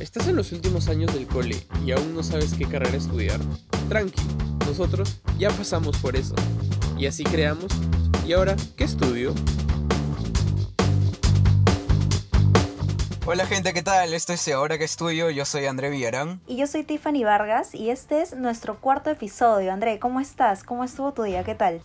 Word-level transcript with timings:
¿Estás 0.00 0.28
en 0.28 0.36
los 0.36 0.50
últimos 0.52 0.88
años 0.88 1.12
del 1.12 1.26
cole 1.26 1.62
y 1.84 1.92
aún 1.92 2.14
no 2.14 2.22
sabes 2.22 2.54
qué 2.54 2.64
carrera 2.64 2.96
estudiar? 2.96 3.38
Tranqui, 3.90 4.22
nosotros 4.66 5.20
ya 5.38 5.50
pasamos 5.50 5.98
por 5.98 6.16
eso. 6.16 6.34
Y 6.98 7.04
así 7.04 7.22
creamos. 7.22 7.66
¿Y 8.26 8.32
ahora 8.32 8.56
qué 8.76 8.84
estudio? 8.84 9.34
Hola 13.32 13.46
gente, 13.46 13.72
¿qué 13.72 13.82
tal? 13.84 14.12
Esto 14.12 14.32
es 14.32 14.48
Ahora 14.48 14.76
que 14.76 14.82
Estudio, 14.82 15.30
yo 15.30 15.44
soy 15.44 15.66
André 15.66 15.88
Villarán. 15.88 16.40
Y 16.48 16.56
yo 16.56 16.66
soy 16.66 16.82
Tiffany 16.82 17.22
Vargas 17.22 17.76
y 17.76 17.90
este 17.90 18.22
es 18.22 18.34
nuestro 18.34 18.80
cuarto 18.80 19.08
episodio. 19.08 19.72
André, 19.72 20.00
¿cómo 20.00 20.18
estás? 20.18 20.64
¿Cómo 20.64 20.82
estuvo 20.82 21.12
tu 21.12 21.22
día? 21.22 21.44
¿Qué 21.44 21.54
tal? 21.54 21.80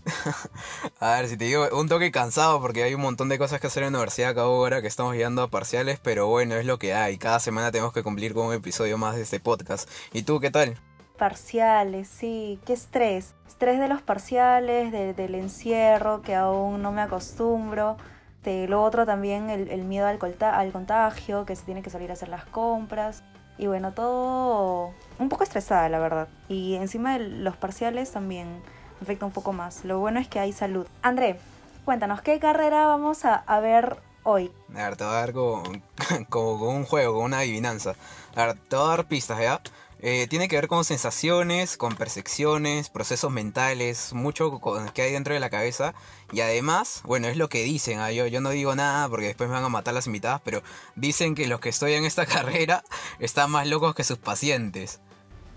a 1.00 1.12
ver, 1.12 1.28
si 1.28 1.38
te 1.38 1.46
digo, 1.46 1.68
un 1.72 1.88
toque 1.88 2.12
cansado 2.12 2.60
porque 2.60 2.82
hay 2.82 2.96
un 2.96 3.02
montón 3.02 3.30
de 3.30 3.38
cosas 3.38 3.62
que 3.62 3.68
hacer 3.68 3.84
en 3.84 3.94
la 3.94 4.00
universidad 4.00 4.32
acá 4.32 4.42
ahora 4.42 4.82
que 4.82 4.88
estamos 4.88 5.14
llegando 5.14 5.44
a 5.44 5.52
parciales, 5.52 6.00
pero 6.02 6.26
bueno, 6.26 6.56
es 6.56 6.66
lo 6.66 6.80
que 6.80 6.96
hay. 6.96 7.20
Cada 7.20 7.40
semana 7.40 7.72
tenemos 7.72 7.94
que 7.94 8.02
cumplir 8.02 8.34
con 8.34 8.48
un 8.48 8.54
episodio 8.56 8.98
más 8.98 9.16
de 9.16 9.22
este 9.22 9.40
podcast. 9.40 9.88
¿Y 10.14 10.24
tú 10.24 10.40
qué 10.40 10.50
tal? 10.50 10.80
Parciales, 11.16 12.08
sí, 12.08 12.60
qué 12.66 12.74
estrés. 12.74 13.36
Estrés 13.48 13.80
de 13.80 13.88
los 13.88 14.02
parciales, 14.02 14.92
del 14.92 15.36
encierro, 15.36 16.24
que 16.24 16.34
aún 16.34 16.82
no 16.82 16.92
me 16.92 17.04
acostumbro 17.04 17.98
este, 18.46 18.68
lo 18.68 18.84
otro 18.84 19.08
también, 19.08 19.50
el, 19.50 19.84
miedo 19.86 20.06
al, 20.06 20.20
al 20.40 20.72
contagio, 20.72 21.48
que 21.48 21.56
se 21.56 21.66
tiene 21.66 21.82
que 21.82 21.90
salir 21.90 22.12
a 22.12 22.14
hacer 22.14 22.30
las 22.30 22.46
compras. 22.46 23.24
Y 23.58 23.66
bueno, 23.66 23.92
todo 23.92 24.94
un 25.18 25.30
poco 25.30 25.44
estresada, 25.44 25.90
la 25.90 25.98
verdad. 25.98 26.28
Y 26.48 26.76
encima 26.76 27.18
de 27.18 27.28
los 27.28 27.58
parciales 27.58 28.12
también 28.12 28.62
afecta 29.02 29.26
un 29.26 29.32
poco 29.32 29.52
más. 29.52 29.84
Lo 29.84 29.98
bueno 29.98 30.20
es 30.20 30.28
que 30.28 30.40
hay 30.40 30.54
salud. 30.54 30.86
André, 31.02 31.40
cuéntanos, 31.86 32.22
¿qué 32.22 32.40
carrera 32.40 32.86
vamos 32.86 33.26
a, 33.26 33.60
ver 33.62 33.98
hoy? 34.22 34.52
A 34.76 34.90
ver, 34.90 34.96
te 34.96 35.06
voy 35.06 35.14
a 35.14 35.18
dar 35.18 35.34
como, 35.34 35.64
como, 36.30 36.60
como 36.60 36.70
un 36.70 36.86
juego, 36.86 37.14
como 37.14 37.26
una 37.26 37.40
adivinanza. 37.40 37.96
A 38.36 38.46
ver, 38.46 38.58
te 38.70 38.76
voy 38.76 38.86
a 38.86 38.90
dar 38.90 39.06
pistas, 39.06 39.40
¿ya? 39.40 39.60
Eh, 40.08 40.28
tiene 40.28 40.48
que 40.48 40.56
ver 40.56 40.68
con 40.68 40.86
sensaciones, 40.86 41.78
con 41.78 41.96
percepciones, 41.96 42.92
procesos 42.92 43.32
mentales, 43.32 44.14
mucho 44.14 44.62
que 44.94 45.02
hay 45.02 45.12
dentro 45.12 45.34
de 45.34 45.40
la 45.40 45.50
cabeza. 45.50 45.96
Y 46.32 46.42
además, 46.42 47.02
bueno, 47.06 47.28
es 47.28 47.38
lo 47.38 47.50
que 47.50 47.64
dicen. 47.64 47.98
¿ah? 47.98 48.12
Yo, 48.12 48.28
yo 48.28 48.40
no 48.40 48.52
digo 48.52 48.76
nada 48.76 49.10
porque 49.10 49.26
después 49.26 49.50
me 49.50 49.56
van 49.56 49.64
a 49.64 49.70
matar 49.70 49.96
las 49.96 50.06
invitadas, 50.06 50.42
pero 50.44 50.62
dicen 50.96 51.34
que 51.34 51.48
los 51.48 51.60
que 51.60 51.70
estudian 51.70 52.06
esta 52.06 52.26
carrera 52.28 52.84
están 53.18 53.50
más 53.50 53.66
locos 53.66 53.96
que 53.96 54.04
sus 54.04 54.20
pacientes. 54.20 55.00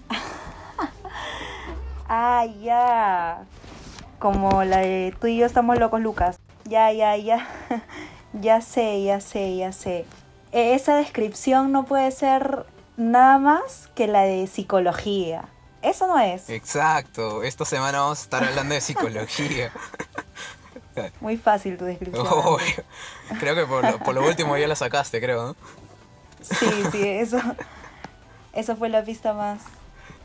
ah, 2.09 2.47
ya. 2.63 3.45
Como 4.19 4.65
la 4.65 4.79
de 4.79 5.15
tú 5.21 5.27
y 5.27 5.37
yo 5.37 5.45
estamos 5.45 5.79
locos, 5.79 6.01
Lucas. 6.01 6.41
Ya, 6.65 6.91
ya, 6.91 7.19
ya. 7.19 7.47
ya 8.33 8.63
sé, 8.63 9.05
ya 9.05 9.21
sé, 9.21 9.59
ya 9.59 9.73
sé. 9.73 10.07
E, 10.53 10.73
esa 10.73 10.97
descripción 10.97 11.71
no 11.71 11.85
puede 11.85 12.11
ser 12.13 12.65
nada 12.99 13.39
más 13.39 13.89
que 13.95 14.07
la 14.07 14.23
de 14.23 14.47
psicología. 14.47 15.49
Eso 15.81 16.07
no 16.07 16.19
es. 16.19 16.51
Exacto. 16.51 17.43
Esta 17.43 17.65
semana 17.65 18.01
vamos 18.01 18.19
a 18.19 18.23
estar 18.23 18.45
hablando 18.45 18.75
de 18.75 18.81
psicología. 18.81 19.73
Muy 21.21 21.37
fácil 21.37 21.79
tu 21.79 21.85
descripción. 21.85 22.27
Creo 23.39 23.55
que 23.55 23.65
por 23.65 23.85
lo, 23.85 23.99
por 24.01 24.15
lo, 24.15 24.27
último 24.27 24.57
ya 24.59 24.67
la 24.67 24.75
sacaste, 24.75 25.21
creo, 25.21 25.47
¿no? 25.47 25.57
Sí, 26.41 26.69
sí, 26.91 27.09
eso. 27.09 27.39
Eso 28.53 28.77
fue 28.77 28.89
la 28.89 29.05
pista 29.05 29.33
más, 29.35 29.61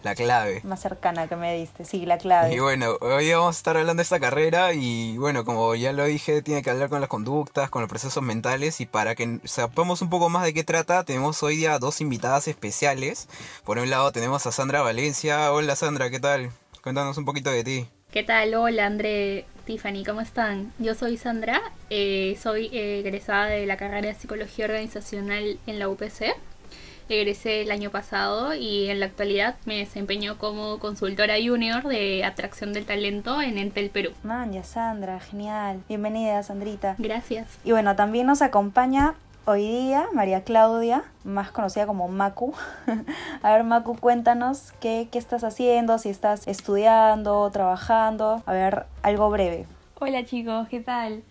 la 0.03 0.15
clave. 0.15 0.61
Más 0.63 0.81
cercana 0.81 1.27
que 1.27 1.35
me 1.35 1.55
diste, 1.55 1.85
sí, 1.85 2.05
la 2.05 2.17
clave. 2.17 2.53
Y 2.53 2.59
bueno, 2.59 2.97
hoy 3.01 3.31
vamos 3.31 3.55
a 3.55 3.57
estar 3.57 3.77
hablando 3.77 4.01
de 4.01 4.03
esta 4.03 4.19
carrera 4.19 4.73
y 4.73 5.17
bueno, 5.17 5.45
como 5.45 5.73
ya 5.75 5.93
lo 5.93 6.05
dije, 6.05 6.41
tiene 6.41 6.61
que 6.61 6.69
hablar 6.69 6.89
con 6.89 6.99
las 6.99 7.09
conductas, 7.09 7.69
con 7.69 7.81
los 7.81 7.89
procesos 7.89 8.21
mentales 8.23 8.81
y 8.81 8.85
para 8.85 9.15
que 9.15 9.39
sepamos 9.45 10.01
un 10.01 10.09
poco 10.09 10.29
más 10.29 10.43
de 10.43 10.53
qué 10.53 10.63
trata, 10.63 11.03
tenemos 11.03 11.41
hoy 11.43 11.57
día 11.57 11.79
dos 11.79 12.01
invitadas 12.01 12.47
especiales. 12.47 13.27
Por 13.63 13.77
un 13.77 13.89
lado 13.89 14.11
tenemos 14.11 14.45
a 14.45 14.51
Sandra 14.51 14.81
Valencia. 14.81 15.51
Hola 15.51 15.75
Sandra, 15.75 16.09
¿qué 16.09 16.19
tal? 16.19 16.51
Cuéntanos 16.83 17.17
un 17.17 17.25
poquito 17.25 17.49
de 17.49 17.63
ti. 17.63 17.87
¿Qué 18.11 18.23
tal? 18.23 18.53
Hola 18.53 18.85
André, 18.85 19.45
Tiffany, 19.65 20.03
¿cómo 20.05 20.21
están? 20.21 20.71
Yo 20.77 20.93
soy 20.93 21.17
Sandra, 21.17 21.61
eh, 21.89 22.37
soy 22.42 22.69
egresada 22.71 23.47
de 23.47 23.65
la 23.65 23.77
carrera 23.77 24.09
de 24.09 24.13
Psicología 24.13 24.65
Organizacional 24.65 25.58
en 25.65 25.80
la 25.80 25.89
UPC 25.89 26.36
egresé 27.09 27.61
el 27.61 27.71
año 27.71 27.89
pasado 27.89 28.53
y 28.53 28.89
en 28.89 28.99
la 28.99 29.08
actualidad 29.08 29.55
me 29.65 29.77
desempeño 29.77 30.37
como 30.37 30.80
consultora 30.80 31.36
junior 31.43 31.83
de 31.83 32.23
atracción 32.23 32.73
del 32.73 32.86
talento 32.86 33.41
en 33.41 33.58
Entel 33.58 33.89
Perú. 33.89 34.11
ya 34.52 34.64
Sandra, 34.64 35.19
genial. 35.19 35.81
Bienvenida, 35.87 36.42
Sandrita. 36.43 36.95
Gracias. 36.97 37.59
Y 37.63 37.71
bueno, 37.71 37.95
también 37.95 38.27
nos 38.27 38.42
acompaña 38.42 39.15
hoy 39.45 39.67
día 39.67 40.08
María 40.13 40.43
Claudia, 40.43 41.03
más 41.23 41.52
conocida 41.52 41.86
como 41.86 42.08
Macu. 42.08 42.53
a 43.42 43.52
ver, 43.52 43.63
Macu, 43.63 43.97
cuéntanos 43.97 44.73
qué, 44.80 45.08
qué 45.11 45.17
estás 45.17 45.43
haciendo, 45.43 45.97
si 45.97 46.09
estás 46.09 46.47
estudiando, 46.47 47.49
trabajando. 47.52 48.43
A 48.45 48.53
ver, 48.53 48.86
algo 49.02 49.30
breve. 49.30 49.65
Hola 49.99 50.25
chicos, 50.25 50.67
¿qué 50.69 50.80
tal? 50.80 51.23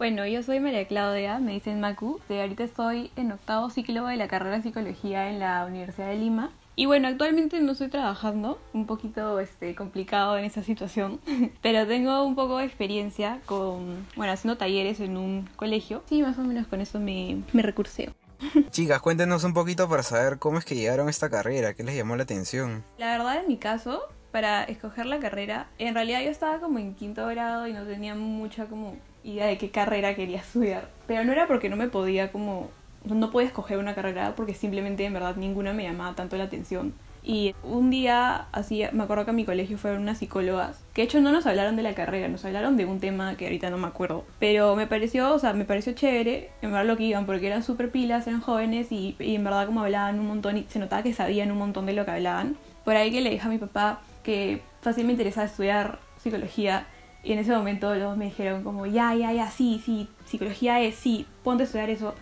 Bueno, 0.00 0.26
yo 0.26 0.42
soy 0.42 0.60
María 0.60 0.86
Claudia, 0.86 1.40
me 1.40 1.52
dicen 1.52 1.78
Macu. 1.78 2.22
De 2.26 2.40
ahorita 2.40 2.64
estoy 2.64 3.10
en 3.16 3.32
octavo 3.32 3.68
ciclo 3.68 4.06
de 4.06 4.16
la 4.16 4.28
carrera 4.28 4.56
de 4.56 4.62
psicología 4.62 5.28
en 5.28 5.40
la 5.40 5.62
Universidad 5.66 6.08
de 6.08 6.16
Lima. 6.16 6.52
Y 6.74 6.86
bueno, 6.86 7.06
actualmente 7.06 7.60
no 7.60 7.72
estoy 7.72 7.88
trabajando, 7.88 8.58
un 8.72 8.86
poquito 8.86 9.38
este, 9.40 9.74
complicado 9.74 10.38
en 10.38 10.46
esa 10.46 10.62
situación, 10.62 11.20
pero 11.62 11.86
tengo 11.86 12.24
un 12.24 12.34
poco 12.34 12.56
de 12.56 12.64
experiencia 12.64 13.42
con, 13.44 14.06
bueno, 14.16 14.32
haciendo 14.32 14.56
talleres 14.56 15.00
en 15.00 15.18
un 15.18 15.46
colegio. 15.56 16.02
Sí, 16.06 16.22
más 16.22 16.38
o 16.38 16.44
menos 16.44 16.66
con 16.66 16.80
eso 16.80 16.98
me, 16.98 17.42
me 17.52 17.60
recurseo. 17.60 18.14
Chicas, 18.70 19.02
cuéntenos 19.02 19.44
un 19.44 19.52
poquito 19.52 19.86
para 19.86 20.02
saber 20.02 20.38
cómo 20.38 20.56
es 20.56 20.64
que 20.64 20.76
llegaron 20.76 21.08
a 21.08 21.10
esta 21.10 21.28
carrera, 21.28 21.74
qué 21.74 21.84
les 21.84 21.94
llamó 21.94 22.16
la 22.16 22.22
atención. 22.22 22.84
La 22.96 23.18
verdad, 23.18 23.42
en 23.42 23.48
mi 23.48 23.58
caso, 23.58 24.00
para 24.32 24.64
escoger 24.64 25.04
la 25.04 25.18
carrera, 25.18 25.68
en 25.76 25.94
realidad 25.94 26.22
yo 26.22 26.30
estaba 26.30 26.58
como 26.58 26.78
en 26.78 26.94
quinto 26.94 27.26
grado 27.26 27.66
y 27.66 27.74
no 27.74 27.84
tenía 27.84 28.14
mucha 28.14 28.64
como 28.64 28.96
idea 29.24 29.46
de 29.46 29.58
qué 29.58 29.70
carrera 29.70 30.14
quería 30.14 30.38
estudiar. 30.38 30.88
Pero 31.06 31.24
no 31.24 31.32
era 31.32 31.46
porque 31.46 31.68
no 31.68 31.76
me 31.76 31.88
podía 31.88 32.32
como... 32.32 32.70
No 33.04 33.30
podía 33.30 33.48
escoger 33.48 33.78
una 33.78 33.94
carrera 33.94 34.34
porque 34.36 34.54
simplemente 34.54 35.04
en 35.04 35.14
verdad 35.14 35.36
ninguna 35.36 35.72
me 35.72 35.84
llamaba 35.84 36.14
tanto 36.14 36.36
la 36.36 36.44
atención. 36.44 36.92
Y 37.22 37.54
un 37.62 37.90
día, 37.90 38.46
así, 38.52 38.82
me 38.92 39.02
acuerdo 39.02 39.24
que 39.24 39.30
a 39.30 39.34
mi 39.34 39.44
colegio 39.44 39.76
fueron 39.76 40.02
unas 40.02 40.18
psicólogas, 40.18 40.82
que 40.94 41.02
de 41.02 41.06
hecho 41.06 41.20
no 41.20 41.32
nos 41.32 41.46
hablaron 41.46 41.76
de 41.76 41.82
la 41.82 41.94
carrera, 41.94 42.28
nos 42.28 42.44
hablaron 42.44 42.76
de 42.76 42.86
un 42.86 42.98
tema 42.98 43.36
que 43.36 43.44
ahorita 43.44 43.68
no 43.68 43.76
me 43.76 43.86
acuerdo. 43.86 44.24
Pero 44.38 44.74
me 44.74 44.86
pareció, 44.86 45.34
o 45.34 45.38
sea, 45.38 45.52
me 45.52 45.64
pareció 45.64 45.92
chévere, 45.92 46.50
en 46.62 46.70
verdad 46.70 46.86
lo 46.86 46.96
que 46.96 47.04
iban, 47.04 47.26
porque 47.26 47.46
eran 47.46 47.62
súper 47.62 47.90
pilas, 47.90 48.26
eran 48.26 48.40
jóvenes 48.40 48.90
y, 48.90 49.16
y, 49.18 49.34
en 49.34 49.44
verdad 49.44 49.66
como 49.66 49.82
hablaban 49.82 50.18
un 50.18 50.28
montón 50.28 50.56
y 50.56 50.66
se 50.68 50.78
notaba 50.78 51.02
que 51.02 51.12
sabían 51.12 51.50
un 51.50 51.58
montón 51.58 51.86
de 51.86 51.92
lo 51.92 52.04
que 52.04 52.10
hablaban. 52.10 52.56
Por 52.84 52.96
ahí 52.96 53.10
que 53.10 53.20
le 53.20 53.30
dije 53.30 53.46
a 53.46 53.50
mi 53.50 53.58
papá 53.58 54.00
que 54.22 54.62
fácil 54.80 55.04
me 55.04 55.12
interesaba 55.12 55.46
estudiar 55.46 55.98
psicología 56.16 56.86
y 57.22 57.32
en 57.32 57.38
ese 57.38 57.52
momento 57.52 57.94
los 57.94 58.16
me 58.16 58.26
dijeron 58.26 58.64
como, 58.64 58.86
ya, 58.86 59.14
ya, 59.14 59.32
ya, 59.32 59.50
sí, 59.50 59.80
sí, 59.84 60.08
psicología 60.24 60.80
es, 60.80 60.94
sí, 60.94 61.26
ponte 61.44 61.64
a 61.64 61.66
estudiar 61.66 61.90
eso. 61.90 62.14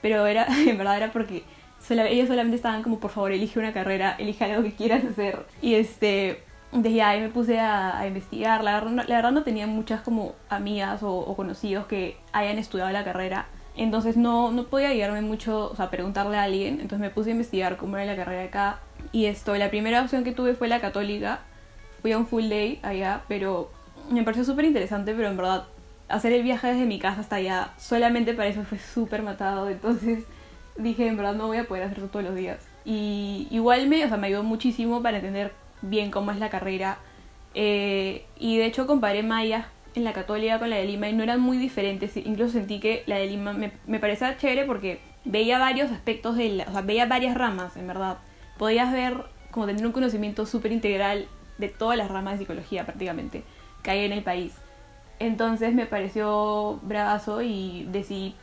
Pero 0.00 0.26
era, 0.26 0.46
en 0.66 0.78
verdad 0.78 0.96
era 0.96 1.12
porque 1.12 1.44
ellos 1.90 2.28
solamente 2.28 2.56
estaban 2.56 2.82
como, 2.82 2.98
por 2.98 3.10
favor, 3.10 3.32
elige 3.32 3.58
una 3.58 3.72
carrera, 3.72 4.16
elige 4.18 4.44
algo 4.44 4.62
que 4.62 4.72
quieras 4.72 5.04
hacer. 5.04 5.44
Y 5.60 5.74
este, 5.74 6.42
desde 6.72 7.02
ahí 7.02 7.20
me 7.20 7.28
puse 7.28 7.58
a, 7.58 8.04
investigar. 8.06 8.64
La, 8.64 8.80
la, 8.80 9.04
verdad 9.16 9.32
no 9.32 9.42
tenía 9.42 9.66
muchas 9.66 10.00
como 10.00 10.34
amigas 10.48 11.02
o, 11.02 11.34
conocidos 11.36 11.86
que 11.86 12.16
hayan 12.32 12.58
estudiado 12.58 12.90
la 12.90 13.04
carrera. 13.04 13.46
Entonces 13.76 14.16
no, 14.16 14.50
no 14.52 14.64
podía 14.64 14.90
guiarme 14.92 15.20
mucho, 15.20 15.70
o 15.70 15.76
sea, 15.76 15.90
preguntarle 15.90 16.38
a 16.38 16.44
alguien. 16.44 16.74
Entonces 16.80 16.98
me 16.98 17.10
puse 17.10 17.30
a 17.30 17.32
investigar 17.32 17.76
cómo 17.76 17.96
era 17.98 18.06
la 18.06 18.16
carrera 18.16 18.44
acá. 18.44 18.80
Y 19.12 19.26
esto, 19.26 19.54
la 19.54 19.70
primera 19.70 20.00
opción 20.02 20.24
que 20.24 20.32
tuve 20.32 20.54
fue 20.54 20.68
la 20.68 20.80
católica. 20.80 21.40
Fui 22.00 22.12
a 22.12 22.18
un 22.18 22.26
full 22.26 22.48
day 22.48 22.80
allá, 22.82 23.22
pero 23.28 23.70
me 24.10 24.22
pareció 24.22 24.44
súper 24.44 24.64
interesante, 24.64 25.14
pero 25.14 25.28
en 25.28 25.36
verdad 25.36 25.66
hacer 26.08 26.32
el 26.32 26.42
viaje 26.42 26.68
desde 26.68 26.86
mi 26.86 26.98
casa 26.98 27.20
hasta 27.20 27.36
allá 27.36 27.72
solamente 27.78 28.34
para 28.34 28.48
eso 28.48 28.64
fue 28.64 28.78
súper 28.78 29.22
matado. 29.22 29.68
Entonces 29.68 30.24
dije, 30.76 31.06
en 31.06 31.16
verdad 31.16 31.34
no 31.34 31.46
voy 31.46 31.58
a 31.58 31.66
poder 31.66 31.84
hacerlo 31.84 32.08
todos 32.08 32.24
los 32.24 32.34
días. 32.34 32.66
Y 32.84 33.48
igual 33.50 33.88
me, 33.88 34.04
o 34.04 34.08
sea, 34.08 34.16
me 34.16 34.28
ayudó 34.28 34.42
muchísimo 34.42 35.02
para 35.02 35.16
entender 35.18 35.52
bien 35.82 36.10
cómo 36.10 36.30
es 36.30 36.38
la 36.38 36.50
carrera. 36.50 36.98
Eh, 37.54 38.26
y 38.38 38.58
de 38.58 38.66
hecho 38.66 38.86
comparé 38.86 39.22
Maya 39.22 39.68
en 39.94 40.04
la 40.04 40.12
católica 40.12 40.58
con 40.58 40.68
la 40.68 40.76
de 40.76 40.84
Lima 40.84 41.08
y 41.08 41.12
no 41.14 41.22
eran 41.22 41.40
muy 41.40 41.58
diferentes. 41.58 42.16
Incluso 42.16 42.52
sentí 42.52 42.80
que 42.80 43.02
la 43.06 43.16
de 43.16 43.26
Lima 43.26 43.52
me, 43.52 43.72
me 43.86 43.98
parecía 43.98 44.36
chévere 44.36 44.64
porque 44.64 45.00
veía 45.24 45.58
varios 45.58 45.90
aspectos 45.90 46.36
de 46.36 46.50
la, 46.50 46.64
o 46.64 46.72
sea, 46.72 46.82
veía 46.82 47.06
varias 47.06 47.36
ramas, 47.36 47.76
en 47.76 47.88
verdad. 47.88 48.18
Podías 48.58 48.92
ver, 48.92 49.24
como 49.50 49.66
tener 49.66 49.84
un 49.84 49.92
conocimiento 49.92 50.46
súper 50.46 50.70
integral 50.70 51.26
de 51.58 51.68
todas 51.68 51.96
las 51.96 52.10
ramas 52.10 52.34
de 52.34 52.40
psicología 52.40 52.84
prácticamente 52.84 53.42
que 53.86 53.92
hay 53.92 54.04
en 54.04 54.12
el 54.12 54.24
país. 54.24 54.52
Entonces 55.20 55.72
me 55.72 55.86
pareció 55.86 56.80
bravazo 56.82 57.40
y 57.40 57.86
decidí 57.90 58.34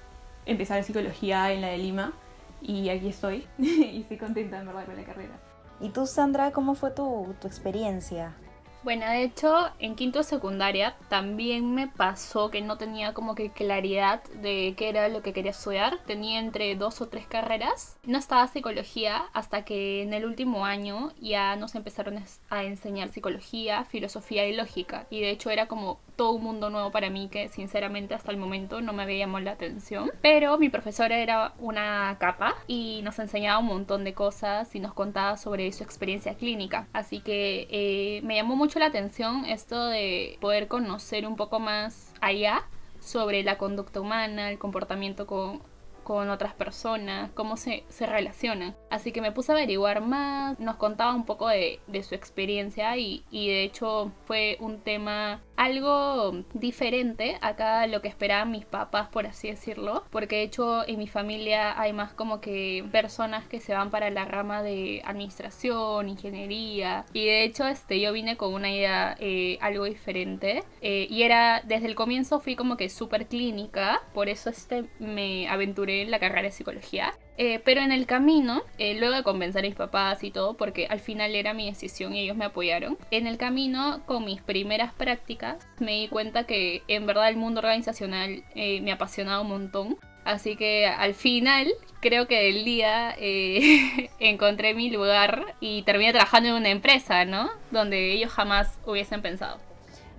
empezar 0.45 0.83
psicología 0.83 1.51
en 1.51 1.61
la 1.61 1.67
de 1.67 1.77
Lima 1.77 2.13
y 2.61 2.87
aquí 2.87 3.09
estoy 3.09 3.45
y 3.57 4.01
estoy 4.01 4.17
contenta 4.17 4.59
en 4.59 4.67
verdad 4.67 4.85
con 4.85 4.95
la 4.95 5.03
carrera. 5.03 5.33
¿Y 5.81 5.89
tú, 5.89 6.07
Sandra, 6.07 6.51
cómo 6.51 6.75
fue 6.75 6.91
tu, 6.91 7.35
tu 7.41 7.47
experiencia? 7.47 8.33
Bueno, 8.83 9.05
de 9.05 9.23
hecho, 9.23 9.69
en 9.79 9.95
quinto 9.95 10.19
de 10.19 10.25
secundaria 10.25 10.95
también 11.07 11.73
me 11.73 11.87
pasó 11.87 12.51
que 12.51 12.61
no 12.61 12.77
tenía 12.77 13.13
como 13.13 13.33
que 13.33 13.49
claridad 13.49 14.21
de 14.41 14.73
qué 14.75 14.89
era 14.89 15.07
lo 15.07 15.21
que 15.21 15.31
quería 15.31 15.51
estudiar. 15.51 15.99
Tenía 16.05 16.39
entre 16.39 16.75
dos 16.75 16.99
o 16.99 17.07
tres 17.07 17.25
carreras. 17.25 17.97
No 18.03 18.17
estaba 18.17 18.45
psicología 18.47 19.23
hasta 19.31 19.63
que 19.63 20.01
en 20.01 20.13
el 20.13 20.25
último 20.25 20.65
año 20.65 21.13
ya 21.21 21.55
nos 21.55 21.75
empezaron 21.75 22.21
a 22.49 22.63
enseñar 22.63 23.07
psicología, 23.09 23.85
filosofía 23.85 24.45
y 24.47 24.55
lógica. 24.55 25.07
Y 25.09 25.21
de 25.21 25.29
hecho 25.29 25.49
era 25.49 25.67
como 25.67 25.99
todo 26.15 26.31
un 26.33 26.43
mundo 26.43 26.69
nuevo 26.69 26.91
para 26.91 27.09
mí 27.09 27.29
que 27.29 27.47
sinceramente 27.49 28.13
hasta 28.13 28.31
el 28.31 28.37
momento 28.37 28.81
no 28.81 28.93
me 28.93 29.03
había 29.03 29.19
llamado 29.19 29.45
la 29.45 29.51
atención. 29.51 30.11
Pero 30.21 30.57
mi 30.57 30.69
profesora 30.69 31.17
era 31.17 31.53
una 31.59 32.17
capa 32.19 32.55
y 32.67 33.01
nos 33.03 33.17
enseñaba 33.19 33.59
un 33.59 33.67
montón 33.67 34.03
de 34.03 34.13
cosas 34.13 34.75
y 34.75 34.79
nos 34.79 34.93
contaba 34.93 35.37
sobre 35.37 35.71
su 35.71 35.83
experiencia 35.83 36.35
clínica. 36.35 36.87
Así 36.93 37.21
que 37.21 37.67
eh, 37.69 38.21
me 38.23 38.35
llamó 38.35 38.55
mucho 38.55 38.72
la 38.79 38.87
atención 38.87 39.45
esto 39.45 39.87
de 39.87 40.37
poder 40.41 40.67
conocer 40.67 41.27
un 41.27 41.35
poco 41.35 41.59
más 41.59 42.13
allá 42.21 42.63
sobre 42.99 43.43
la 43.43 43.57
conducta 43.57 43.99
humana, 43.99 44.49
el 44.49 44.59
comportamiento 44.59 45.27
con 45.27 45.61
con 46.03 46.29
otras 46.29 46.53
personas, 46.53 47.31
cómo 47.33 47.57
se, 47.57 47.83
se 47.89 48.05
relacionan. 48.05 48.75
Así 48.89 49.11
que 49.11 49.21
me 49.21 49.31
puse 49.31 49.51
a 49.51 49.55
averiguar 49.55 50.01
más, 50.01 50.59
nos 50.59 50.75
contaba 50.75 51.15
un 51.15 51.25
poco 51.25 51.47
de, 51.47 51.79
de 51.87 52.03
su 52.03 52.13
experiencia 52.13 52.95
y, 52.97 53.23
y, 53.31 53.47
de 53.47 53.63
hecho 53.63 54.11
fue 54.25 54.57
un 54.59 54.79
tema 54.79 55.41
algo 55.55 56.43
diferente 56.53 57.37
acá 57.41 57.81
a 57.81 57.87
lo 57.87 58.01
que 58.01 58.07
esperaban 58.07 58.51
mis 58.51 58.65
papás, 58.65 59.07
por 59.09 59.27
así 59.27 59.49
decirlo, 59.49 60.03
porque 60.09 60.37
de 60.37 60.43
hecho 60.43 60.87
en 60.87 60.97
mi 60.97 61.07
familia 61.07 61.79
hay 61.79 61.93
más 61.93 62.13
como 62.13 62.41
que 62.41 62.85
personas 62.91 63.47
que 63.47 63.59
se 63.59 63.73
van 63.73 63.89
para 63.89 64.09
la 64.09 64.25
rama 64.25 64.63
de 64.63 65.01
administración, 65.05 66.09
ingeniería 66.09 67.05
y 67.13 67.25
de 67.25 67.43
hecho 67.43 67.67
este 67.67 67.99
yo 67.99 68.11
vine 68.13 68.37
con 68.37 68.53
una 68.53 68.71
idea 68.71 69.15
eh, 69.19 69.57
algo 69.61 69.85
diferente 69.85 70.63
eh, 70.81 71.07
y 71.09 71.23
era 71.23 71.61
desde 71.65 71.87
el 71.87 71.95
comienzo 71.95 72.39
fui 72.39 72.55
como 72.55 72.77
que 72.77 72.89
súper 72.89 73.27
clínica, 73.27 74.01
por 74.13 74.29
eso 74.29 74.49
este 74.49 74.85
me 74.99 75.47
aventuré 75.47 76.05
la 76.05 76.19
carrera 76.19 76.43
de 76.43 76.51
psicología. 76.51 77.13
Eh, 77.37 77.59
pero 77.63 77.81
en 77.81 77.91
el 77.91 78.05
camino, 78.05 78.61
eh, 78.77 78.95
luego 78.95 79.15
de 79.15 79.23
convencer 79.23 79.63
a 79.63 79.67
mis 79.67 79.75
papás 79.75 80.23
y 80.23 80.31
todo, 80.31 80.55
porque 80.55 80.87
al 80.87 80.99
final 80.99 81.35
era 81.35 81.53
mi 81.53 81.65
decisión 81.69 82.13
y 82.13 82.21
ellos 82.21 82.37
me 82.37 82.45
apoyaron, 82.45 82.97
en 83.11 83.27
el 83.27 83.37
camino 83.37 84.01
con 84.05 84.25
mis 84.25 84.41
primeras 84.41 84.93
prácticas 84.93 85.67
me 85.79 85.93
di 85.93 86.07
cuenta 86.07 86.45
que 86.45 86.83
en 86.87 87.05
verdad 87.05 87.29
el 87.29 87.37
mundo 87.37 87.59
organizacional 87.59 88.43
eh, 88.55 88.81
me 88.81 88.91
apasionaba 88.91 89.41
un 89.41 89.49
montón. 89.49 89.97
Así 90.25 90.55
que 90.55 90.87
al 90.87 91.15
final 91.15 91.67
creo 91.99 92.27
que 92.27 92.49
el 92.49 92.63
día 92.63 93.13
encontré 94.19 94.73
mi 94.73 94.89
lugar 94.89 95.55
y 95.59 95.81
terminé 95.83 96.13
trabajando 96.13 96.49
en 96.49 96.55
una 96.55 96.69
empresa, 96.69 97.25
¿no? 97.25 97.49
Donde 97.71 98.13
ellos 98.13 98.31
jamás 98.31 98.79
hubiesen 98.85 99.21
pensado. 99.21 99.59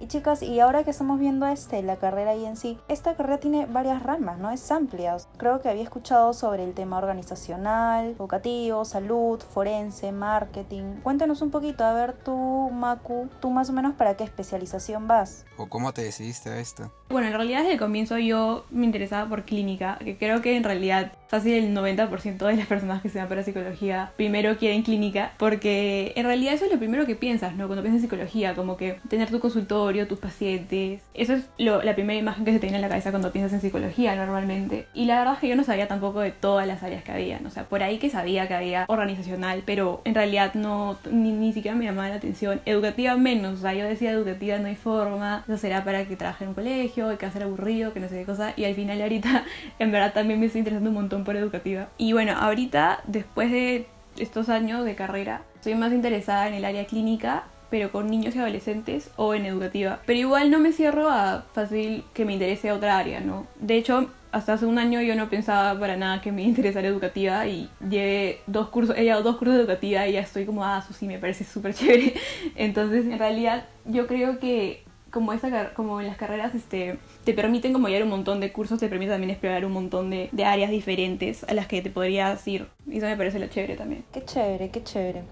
Y 0.04 0.06
chicas, 0.06 0.42
y 0.42 0.60
ahora 0.60 0.84
que 0.84 0.90
estamos 0.90 1.18
viendo 1.18 1.46
este, 1.46 1.82
la 1.82 1.96
carrera 1.96 2.34
y 2.36 2.44
en 2.44 2.58
sí, 2.58 2.78
esta 2.88 3.16
carrera 3.16 3.38
tiene 3.38 3.64
varias 3.64 4.02
ramas, 4.02 4.38
¿no? 4.38 4.50
Es 4.50 4.70
amplia. 4.70 5.16
Creo 5.38 5.62
que 5.62 5.70
había 5.70 5.82
escuchado 5.82 6.34
sobre 6.34 6.62
el 6.62 6.74
tema 6.74 6.98
organizacional, 6.98 8.08
educativo, 8.08 8.84
salud, 8.84 9.40
forense, 9.40 10.12
marketing. 10.12 10.96
Cuéntanos 11.02 11.40
un 11.40 11.50
poquito, 11.50 11.84
a 11.84 11.94
ver 11.94 12.12
tú, 12.12 12.68
Maku, 12.70 13.30
tú 13.40 13.48
más 13.48 13.70
o 13.70 13.72
menos 13.72 13.94
para 13.94 14.14
qué 14.14 14.24
especialización 14.24 15.08
vas. 15.08 15.46
¿O 15.56 15.70
cómo 15.70 15.94
te 15.94 16.02
decidiste 16.02 16.50
a 16.50 16.58
esto? 16.58 16.92
Bueno, 17.08 17.28
en 17.28 17.32
realidad 17.32 17.60
desde 17.60 17.72
el 17.72 17.78
comienzo 17.78 18.18
yo 18.18 18.66
me 18.70 18.84
interesaba 18.84 19.26
por 19.26 19.44
clínica, 19.46 19.96
que 20.04 20.18
creo 20.18 20.42
que 20.42 20.54
en 20.54 20.64
realidad 20.64 21.12
fácil 21.34 21.54
el 21.54 21.74
90% 21.74 22.46
de 22.46 22.56
las 22.56 22.66
personas 22.68 23.02
que 23.02 23.08
se 23.08 23.18
dan 23.18 23.28
para 23.28 23.42
psicología 23.42 24.12
primero 24.16 24.56
quieren 24.56 24.82
clínica, 24.82 25.32
porque 25.36 26.12
en 26.14 26.26
realidad 26.26 26.54
eso 26.54 26.66
es 26.66 26.70
lo 26.70 26.78
primero 26.78 27.06
que 27.06 27.16
piensas, 27.16 27.56
¿no? 27.56 27.66
Cuando 27.66 27.82
piensas 27.82 28.04
en 28.04 28.08
psicología, 28.08 28.54
como 28.54 28.76
que 28.76 29.00
tener 29.08 29.30
tu 29.30 29.40
consultorio, 29.40 30.06
tus 30.06 30.20
pacientes, 30.20 31.02
eso 31.12 31.32
es 31.32 31.44
la 31.58 31.94
primera 31.94 32.20
imagen 32.20 32.44
que 32.44 32.52
se 32.52 32.60
te 32.60 32.66
viene 32.66 32.76
en 32.76 32.82
la 32.82 32.88
cabeza 32.88 33.10
cuando 33.10 33.32
piensas 33.32 33.52
en 33.52 33.60
psicología 33.60 34.14
normalmente. 34.14 34.86
Y 34.94 35.06
la 35.06 35.18
verdad 35.18 35.34
es 35.34 35.40
que 35.40 35.48
yo 35.48 35.56
no 35.56 35.64
sabía 35.64 35.88
tampoco 35.88 36.20
de 36.20 36.30
todas 36.30 36.68
las 36.68 36.84
áreas 36.84 37.02
que 37.02 37.10
había, 37.10 37.40
o 37.44 37.50
sea, 37.50 37.64
por 37.64 37.82
ahí 37.82 37.98
que 37.98 38.10
sabía 38.10 38.46
que 38.46 38.54
había 38.54 38.84
organizacional, 38.86 39.64
pero 39.66 40.02
en 40.04 40.14
realidad 40.14 40.54
no, 40.54 40.96
ni, 41.10 41.32
ni 41.32 41.52
siquiera 41.52 41.76
me 41.76 41.84
llamaba 41.84 42.10
la 42.10 42.14
atención, 42.14 42.60
educativa 42.64 43.16
menos, 43.16 43.58
o 43.58 43.62
sea, 43.62 43.74
yo 43.74 43.84
decía 43.84 44.12
educativa 44.12 44.58
no 44.58 44.68
hay 44.68 44.76
forma, 44.76 45.42
eso 45.48 45.58
será 45.58 45.82
para 45.82 46.04
que 46.04 46.14
trabaje 46.14 46.44
en 46.44 46.50
un 46.50 46.54
colegio, 46.54 47.08
hay 47.08 47.16
que 47.16 47.26
hacer 47.26 47.42
aburrido, 47.42 47.92
que 47.92 47.98
no 47.98 48.08
sé 48.08 48.20
qué 48.20 48.24
cosa, 48.24 48.52
y 48.56 48.64
al 48.66 48.76
final 48.76 49.02
ahorita 49.02 49.44
en 49.80 49.90
verdad 49.90 50.12
también 50.12 50.38
me 50.38 50.46
estoy 50.46 50.60
interesando 50.60 50.90
un 50.90 50.94
montón 50.94 51.23
educativa. 51.32 51.88
Y 51.98 52.12
bueno, 52.12 52.32
ahorita, 52.32 53.00
después 53.06 53.50
de 53.50 53.86
estos 54.18 54.48
años 54.48 54.84
de 54.84 54.94
carrera, 54.94 55.42
soy 55.60 55.74
más 55.74 55.92
interesada 55.92 56.48
en 56.48 56.54
el 56.54 56.64
área 56.64 56.86
clínica, 56.86 57.44
pero 57.70 57.90
con 57.90 58.06
niños 58.06 58.36
y 58.36 58.38
adolescentes 58.38 59.10
o 59.16 59.34
en 59.34 59.46
educativa. 59.46 60.00
Pero 60.06 60.18
igual 60.18 60.50
no 60.50 60.60
me 60.60 60.70
cierro 60.70 61.08
a 61.08 61.44
fácil 61.54 62.04
que 62.14 62.24
me 62.24 62.34
interese 62.34 62.70
otra 62.70 62.98
área, 62.98 63.18
¿no? 63.18 63.48
De 63.58 63.76
hecho, 63.76 64.10
hasta 64.30 64.52
hace 64.52 64.66
un 64.66 64.78
año 64.78 65.00
yo 65.00 65.16
no 65.16 65.28
pensaba 65.28 65.78
para 65.78 65.96
nada 65.96 66.20
que 66.20 66.30
me 66.30 66.42
interesara 66.42 66.86
educativa 66.86 67.46
y 67.46 67.68
llevé 67.88 68.40
dos 68.46 68.68
cursos, 68.68 68.96
he 68.96 69.02
llevado 69.02 69.24
dos 69.24 69.38
cursos 69.38 69.56
de 69.56 69.62
educativa 69.62 70.06
y 70.06 70.12
ya 70.12 70.20
estoy 70.20 70.44
como, 70.44 70.64
ah, 70.64 70.82
eso 70.84 70.92
sí, 70.92 71.06
me 71.06 71.18
parece 71.18 71.42
súper 71.42 71.74
chévere. 71.74 72.14
Entonces, 72.54 73.06
en 73.06 73.18
realidad, 73.18 73.64
yo 73.86 74.06
creo 74.06 74.38
que 74.38 74.83
como, 75.14 75.32
esta, 75.32 75.72
como 75.74 76.00
en 76.00 76.08
las 76.08 76.16
carreras 76.16 76.56
este, 76.56 76.98
te 77.22 77.34
permiten 77.34 77.72
como 77.72 77.86
llevar 77.86 78.02
un 78.02 78.10
montón 78.10 78.40
de 78.40 78.50
cursos, 78.50 78.80
te 78.80 78.88
permite 78.88 79.12
también 79.12 79.30
explorar 79.30 79.64
un 79.64 79.70
montón 79.70 80.10
de, 80.10 80.28
de 80.32 80.44
áreas 80.44 80.72
diferentes 80.72 81.44
a 81.44 81.54
las 81.54 81.68
que 81.68 81.80
te 81.80 81.88
podrías 81.88 82.46
ir. 82.48 82.66
Y 82.88 82.98
eso 82.98 83.06
me 83.06 83.16
parece 83.16 83.38
lo 83.38 83.46
chévere 83.46 83.76
también. 83.76 84.04
Qué 84.12 84.24
chévere, 84.24 84.70
qué 84.70 84.82
chévere. 84.82 85.22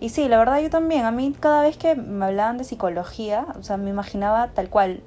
Y 0.00 0.08
sí, 0.08 0.28
la 0.28 0.38
verdad 0.38 0.60
yo 0.60 0.70
también, 0.70 1.04
a 1.04 1.12
mí 1.12 1.32
cada 1.38 1.62
vez 1.62 1.76
que 1.76 1.94
me 1.94 2.24
hablaban 2.24 2.58
de 2.58 2.64
psicología, 2.64 3.46
o 3.56 3.62
sea, 3.62 3.76
me 3.76 3.90
imaginaba 3.90 4.48
tal 4.48 4.68
cual 4.70 5.02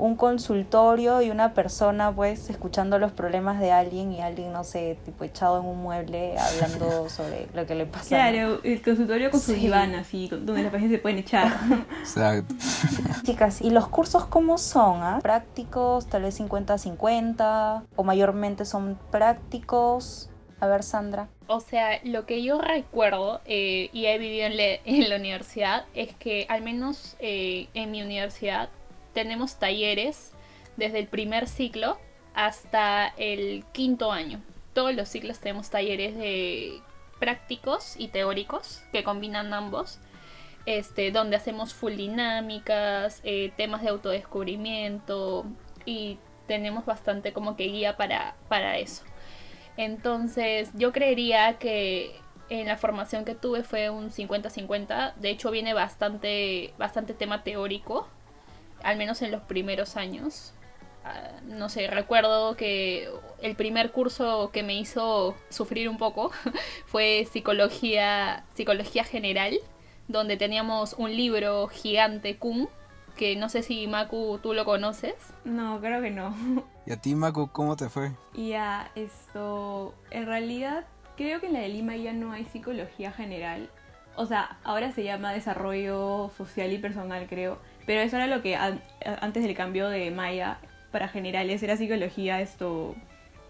un 0.00 0.16
consultorio 0.16 1.20
y 1.22 1.30
una 1.30 1.52
persona 1.52 2.10
pues 2.14 2.48
escuchando 2.48 2.98
los 2.98 3.12
problemas 3.12 3.60
de 3.60 3.70
alguien 3.70 4.12
y 4.12 4.20
alguien, 4.20 4.52
no 4.52 4.64
sé, 4.64 4.98
tipo 5.04 5.24
echado 5.24 5.60
en 5.60 5.66
un 5.66 5.82
mueble 5.82 6.36
hablando 6.38 7.08
sobre 7.08 7.48
lo 7.54 7.66
que 7.66 7.74
le 7.74 7.86
pasa. 7.86 8.08
Claro, 8.08 8.60
el 8.62 8.82
consultorio 8.82 9.30
con 9.30 9.40
su 9.40 9.52
diván 9.52 9.94
así, 9.94 10.28
donde 10.28 10.62
las 10.62 10.72
pacientes 10.72 10.98
se 10.98 11.02
pueden 11.02 11.18
echar. 11.18 11.52
Exacto. 12.00 12.54
Chicas, 13.24 13.60
¿y 13.60 13.70
los 13.70 13.88
cursos 13.88 14.24
cómo 14.26 14.56
son? 14.58 15.02
Ah? 15.02 15.18
¿Prácticos? 15.22 16.06
Tal 16.06 16.22
vez 16.22 16.40
50-50 16.40 17.82
o 17.94 18.02
mayormente 18.04 18.64
son 18.64 18.98
prácticos. 19.10 20.30
A 20.60 20.66
ver, 20.66 20.82
Sandra. 20.82 21.28
O 21.46 21.60
sea, 21.60 22.00
lo 22.04 22.26
que 22.26 22.42
yo 22.42 22.60
recuerdo 22.60 23.40
eh, 23.44 23.88
y 23.92 24.06
he 24.06 24.18
vivido 24.18 24.46
en, 24.46 24.80
en, 24.84 25.08
la 25.08 25.16
universidad 25.16 25.84
es 25.94 26.14
que 26.14 26.46
al 26.48 26.62
menos 26.62 27.16
eh, 27.18 27.68
en 27.74 27.90
mi 27.90 28.02
universidad 28.02 28.68
tenemos 29.12 29.58
talleres 29.58 30.32
desde 30.76 30.98
el 30.98 31.06
primer 31.06 31.48
ciclo 31.48 31.98
hasta 32.34 33.08
el 33.16 33.64
quinto 33.72 34.12
año. 34.12 34.42
Todos 34.72 34.94
los 34.94 35.08
ciclos 35.08 35.40
tenemos 35.40 35.70
talleres 35.70 36.16
de 36.16 36.80
prácticos 37.18 37.94
y 37.98 38.08
teóricos 38.08 38.82
que 38.92 39.04
combinan 39.04 39.52
ambos. 39.52 39.98
Este, 40.66 41.10
donde 41.10 41.36
hacemos 41.36 41.72
full 41.72 41.96
dinámicas, 41.96 43.20
eh, 43.24 43.50
temas 43.56 43.82
de 43.82 43.88
autodescubrimiento 43.88 45.46
y 45.86 46.18
tenemos 46.46 46.84
bastante 46.84 47.32
como 47.32 47.56
que 47.56 47.64
guía 47.64 47.96
para, 47.96 48.36
para 48.48 48.76
eso. 48.76 49.02
Entonces 49.78 50.70
yo 50.74 50.92
creería 50.92 51.58
que 51.58 52.20
en 52.50 52.66
la 52.66 52.76
formación 52.76 53.24
que 53.24 53.34
tuve 53.34 53.62
fue 53.62 53.88
un 53.88 54.10
50-50. 54.10 55.14
De 55.14 55.30
hecho 55.30 55.50
viene 55.50 55.72
bastante, 55.72 56.74
bastante 56.76 57.14
tema 57.14 57.42
teórico 57.42 58.08
al 58.82 58.96
menos 58.96 59.22
en 59.22 59.30
los 59.30 59.42
primeros 59.42 59.96
años. 59.96 60.52
Ah, 61.04 61.40
no 61.44 61.68
sé, 61.68 61.86
recuerdo 61.86 62.56
que 62.56 63.08
el 63.40 63.56
primer 63.56 63.90
curso 63.90 64.50
que 64.52 64.62
me 64.62 64.74
hizo 64.74 65.34
sufrir 65.48 65.88
un 65.88 65.96
poco 65.96 66.30
fue 66.86 67.26
psicología, 67.30 68.44
psicología 68.54 69.04
general, 69.04 69.58
donde 70.08 70.36
teníamos 70.36 70.94
un 70.98 71.16
libro 71.16 71.68
gigante 71.68 72.36
Kun, 72.36 72.68
que 73.16 73.36
no 73.36 73.48
sé 73.48 73.62
si 73.62 73.86
Maku 73.86 74.38
tú 74.42 74.52
lo 74.54 74.64
conoces. 74.64 75.14
No, 75.44 75.80
creo 75.80 76.02
que 76.02 76.10
no. 76.10 76.34
¿Y 76.86 76.92
a 76.92 77.00
ti 77.00 77.14
Maku 77.14 77.48
cómo 77.50 77.76
te 77.76 77.88
fue? 77.88 78.12
Ya, 78.34 78.90
esto, 78.94 79.94
en 80.10 80.26
realidad 80.26 80.86
creo 81.16 81.40
que 81.40 81.46
en 81.46 81.52
la 81.52 81.60
de 81.60 81.68
Lima 81.68 81.96
ya 81.96 82.12
no 82.12 82.32
hay 82.32 82.44
psicología 82.46 83.12
general. 83.12 83.70
O 84.16 84.26
sea, 84.26 84.58
ahora 84.64 84.92
se 84.92 85.04
llama 85.04 85.32
desarrollo 85.32 86.30
social 86.36 86.72
y 86.72 86.78
personal, 86.78 87.26
creo 87.28 87.58
pero 87.86 88.00
eso 88.00 88.16
era 88.16 88.26
lo 88.26 88.42
que 88.42 88.56
antes 88.56 89.42
del 89.42 89.54
cambio 89.54 89.88
de 89.88 90.10
Maya 90.10 90.58
para 90.90 91.08
generales 91.08 91.62
era 91.62 91.76
psicología 91.76 92.40
esto 92.40 92.94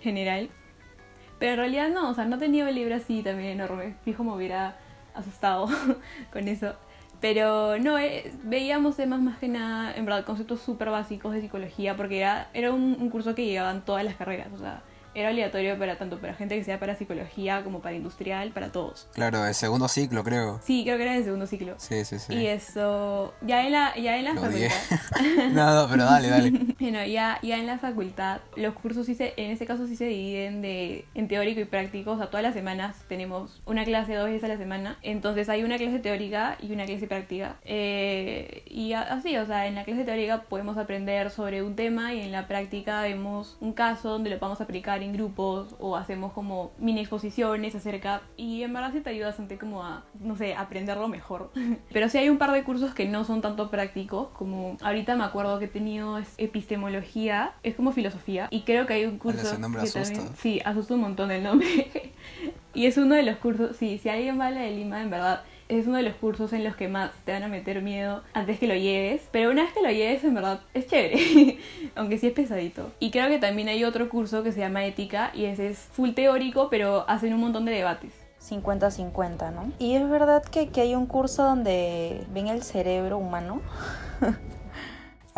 general. 0.01 0.51
Pero 1.39 1.53
en 1.53 1.59
realidad 1.59 1.89
no, 1.89 2.11
o 2.11 2.15
sea, 2.15 2.27
no 2.27 2.39
tenía 2.39 2.65
un 2.65 2.75
libro 2.75 2.95
así 2.95 3.23
también 3.23 3.51
enorme. 3.51 3.95
Fijo 4.05 4.23
me 4.25 4.33
hubiera 4.33 4.77
asustado 5.15 5.69
con 6.33 6.49
eso. 6.49 6.75
Pero 7.21 7.79
no, 7.79 7.99
eh, 7.99 8.33
veíamos 8.45 8.97
temas 8.97 9.21
más 9.21 9.39
que 9.39 9.49
nada, 9.49 9.95
en 9.95 10.07
verdad, 10.07 10.25
conceptos 10.25 10.61
súper 10.61 10.89
básicos 10.91 11.35
de 11.35 11.43
psicología, 11.43 11.97
porque 11.97 12.19
era, 12.19 12.49
era 12.55 12.73
un, 12.73 12.97
un, 12.99 13.11
curso 13.11 13.35
que 13.35 13.45
llevaban 13.45 13.85
todas 13.85 14.05
las 14.05 14.15
carreras. 14.15 14.49
O 14.55 14.59
sea, 14.59 14.83
era 15.14 15.31
obligatorio 15.31 15.79
para 15.79 15.97
tanto 15.97 16.19
para 16.19 16.35
gente 16.35 16.57
que 16.57 16.64
sea 16.64 16.79
para 16.79 16.95
psicología 16.97 17.62
como 17.64 17.81
para 17.81 17.97
industrial, 17.97 18.50
para 18.50 18.71
todos. 18.73 19.09
Claro, 19.12 19.45
el 19.47 19.55
segundo 19.55 19.88
ciclo, 19.88 20.23
creo. 20.25 20.61
Sí, 20.62 20.83
creo 20.85 20.97
que 20.97 21.02
era 21.02 21.17
el 21.17 21.25
segundo 21.25 21.47
ciclo. 21.47 21.75
Sí, 21.79 22.05
sí, 22.05 22.19
sí. 22.19 22.35
Y 22.35 22.47
eso, 22.47 23.35
ya 23.43 23.64
en 23.67 23.73
la, 23.73 23.97
ya 23.97 24.17
en 24.19 24.25
la 24.25 24.33
Lo 24.35 24.43
facultad. 24.43 24.71
no, 25.52 25.75
no, 25.83 25.88
pero 25.90 26.05
dale, 26.05 26.29
dale. 26.29 26.52
Bueno, 26.81 27.05
ya, 27.05 27.38
ya 27.43 27.59
en 27.59 27.67
la 27.67 27.79
facultad, 27.79 28.40
los 28.57 28.75
cursos 28.75 29.07
sí 29.07 29.14
se, 29.14 29.35
en 29.37 29.50
este 29.50 29.67
caso 29.67 29.87
sí 29.87 29.97
se 29.97 30.07
dividen 30.07 30.62
de, 30.62 31.05
en 31.14 31.29
teórico 31.29 31.61
y 31.61 31.64
práctico, 31.64 32.12
o 32.12 32.17
sea, 32.17 32.29
todas 32.29 32.43
las 32.43 32.55
semanas 32.55 33.05
tenemos 33.09 33.61
una 33.67 33.85
clase 33.85 34.14
dos 34.14 34.26
veces 34.26 34.45
a 34.45 34.49
la 34.49 34.57
semana, 34.57 34.99
entonces 35.02 35.49
hay 35.49 35.62
una 35.62 35.76
clase 35.76 35.99
teórica 35.99 36.57
y 36.61 36.73
una 36.73 36.87
clase 36.87 37.07
práctica, 37.07 37.57
Eh, 37.64 38.62
y 38.67 38.93
así, 38.95 39.37
o 39.37 39.47
sea, 39.47 39.67
en 39.67 39.75
la 39.75 39.85
clase 39.85 40.05
teórica 40.05 40.43
podemos 40.43 40.79
aprender 40.79 41.31
sobre 41.31 41.62
un 41.62 41.76
tema 41.76 42.14
y 42.14 42.23
en 42.23 42.33
la 42.33 42.49
práctica 42.49 43.02
vemos 43.02 43.57
un 43.61 43.73
caso 43.73 44.11
donde 44.11 44.31
lo 44.31 44.38
vamos 44.38 44.61
a 44.61 44.64
en 45.02 45.12
grupos 45.12 45.75
o 45.78 45.97
hacemos 45.97 46.33
como 46.33 46.73
mini 46.78 47.00
exposiciones 47.00 47.75
acerca, 47.75 48.23
y 48.37 48.62
en 48.62 48.73
verdad 48.73 48.92
sí 48.92 49.00
te 49.00 49.11
ayuda 49.11 49.28
bastante 49.28 49.59
como 49.59 49.83
a, 49.83 50.04
no 50.21 50.37
sé, 50.37 50.54
aprenderlo 50.54 51.09
mejor. 51.09 51.50
Pero 51.92 52.09
sí 52.09 52.19
hay 52.19 52.28
un 52.28 52.38
par 52.38 52.52
de 52.52 52.64
cursos 52.64 52.95
que 52.95 53.07
no 53.07 53.25
son 53.25 53.40
tanto 53.40 53.71
prácticos, 53.71 54.28
como 54.28 54.76
ahorita 54.83 55.16
me 55.16 55.25
acuerdo 55.25 55.59
que 55.59 55.66
he 55.66 55.69
tenido 55.69 56.19
es 56.19 56.35
epistemología, 56.38 57.52
es 57.62 57.75
como 57.75 57.92
filosofía, 57.92 58.49
y 58.50 58.62
creo 58.62 58.87
que 58.87 58.95
hay 58.95 59.04
un 59.04 59.19
curso 59.19 59.42
ese 59.42 59.59
nombre 59.59 59.83
que 59.83 59.88
asusta. 59.88 60.14
también, 60.14 60.37
sí, 60.37 60.61
asusta 60.64 60.95
un 60.95 61.00
montón 61.00 61.30
el 61.30 61.42
nombre. 61.42 62.12
y 62.75 62.87
es 62.87 62.97
uno 62.97 63.14
de 63.14 63.23
los 63.23 63.37
cursos, 63.37 63.76
sí, 63.76 63.99
si 63.99 64.09
alguien 64.09 64.38
va 64.38 64.47
a 64.47 64.50
la 64.50 64.61
de 64.61 64.71
Lima, 64.71 65.02
en 65.02 65.11
verdad, 65.11 65.42
es 65.71 65.87
uno 65.87 65.97
de 65.97 66.03
los 66.03 66.15
cursos 66.17 66.53
en 66.53 66.65
los 66.65 66.77
que 66.77 66.89
más 66.89 67.12
te 67.25 67.33
van 67.33 67.43
a 67.43 67.49
meter 67.49 67.81
miedo 67.83 68.23
antes 68.35 68.59
que 68.59 68.67
lo 68.67 68.75
lleves. 68.75 69.29
Pero 69.31 69.50
una 69.50 69.62
vez 69.62 69.73
que 69.73 69.83
lo 69.83 69.91
lleves, 69.91 70.25
en 70.25 70.35
verdad, 70.35 70.61
es 70.75 70.87
chévere. 70.87 71.59
Aunque 71.95 72.19
sí 72.19 72.27
es 72.27 72.33
pesadito. 72.33 72.93
Y 72.99 73.11
creo 73.11 73.29
que 73.29 73.39
también 73.39 73.69
hay 73.69 73.85
otro 73.85 74.09
curso 74.09 74.43
que 74.43 74.53
se 74.53 74.61
llama 74.61 74.85
ética 74.85 75.31
y 75.35 75.45
ese 75.45 75.69
es 75.69 75.79
full 75.79 76.11
teórico, 76.11 76.69
pero 76.71 77.09
hacen 77.09 77.33
un 77.33 77.41
montón 77.41 77.65
de 77.65 77.73
debates. 77.73 78.12
50-50, 78.43 79.53
¿no? 79.53 79.73
Y 79.79 79.95
es 79.95 80.09
verdad 80.09 80.43
que, 80.43 80.69
que 80.69 80.81
hay 80.81 80.95
un 80.95 81.07
curso 81.07 81.45
donde 81.45 82.25
ven 82.33 82.49
el 82.49 82.62
cerebro 82.62 83.19
humano. 83.19 83.61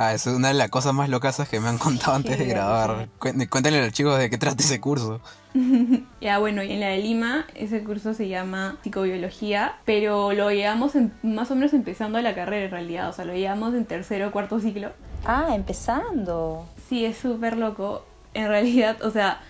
Ah, 0.05 0.15
es 0.15 0.27
una 0.27 0.49
de 0.49 0.55
las 0.55 0.69
cosas 0.69 0.93
más 0.95 1.09
locas 1.09 1.41
que 1.49 1.61
me 1.61 1.69
han 1.69 1.79
contado 1.79 2.15
antes 2.15 2.39
de 2.39 2.45
grabar. 2.47 3.09
Cué- 3.21 3.49
Cuéntenle 3.49 3.79
a 3.81 3.85
los 3.85 3.93
chicos 3.93 4.19
de 4.19 4.29
qué 4.31 4.39
trata 4.39 4.63
ese 4.63 4.81
curso. 4.81 5.21
Ya, 6.21 6.39
bueno, 6.39 6.63
y 6.63 6.73
en 6.73 6.81
la 6.81 6.87
de 6.89 6.99
Lima, 6.99 7.45
ese 7.55 7.83
curso 7.85 8.15
se 8.15 8.27
llama 8.29 8.77
psicobiología, 8.83 9.75
pero 9.85 10.33
lo 10.33 10.51
llevamos 10.51 10.95
en- 10.95 11.13
más 11.23 11.51
o 11.51 11.55
menos 11.55 11.73
empezando 11.75 12.21
la 12.23 12.35
carrera 12.35 12.65
en 12.65 12.71
realidad, 12.71 13.09
o 13.11 13.13
sea, 13.13 13.25
lo 13.25 13.35
llevamos 13.35 13.75
en 13.75 13.85
tercero 13.85 14.29
o 14.29 14.31
cuarto 14.33 14.61
ciclo. 14.61 14.91
Ah, 15.25 15.49
empezando. 15.55 16.67
Sí, 16.89 17.05
es 17.05 17.19
súper 17.19 17.57
loco. 17.59 18.05
En 18.35 18.49
realidad, 18.49 19.03
o 19.03 19.11
sea, 19.11 19.41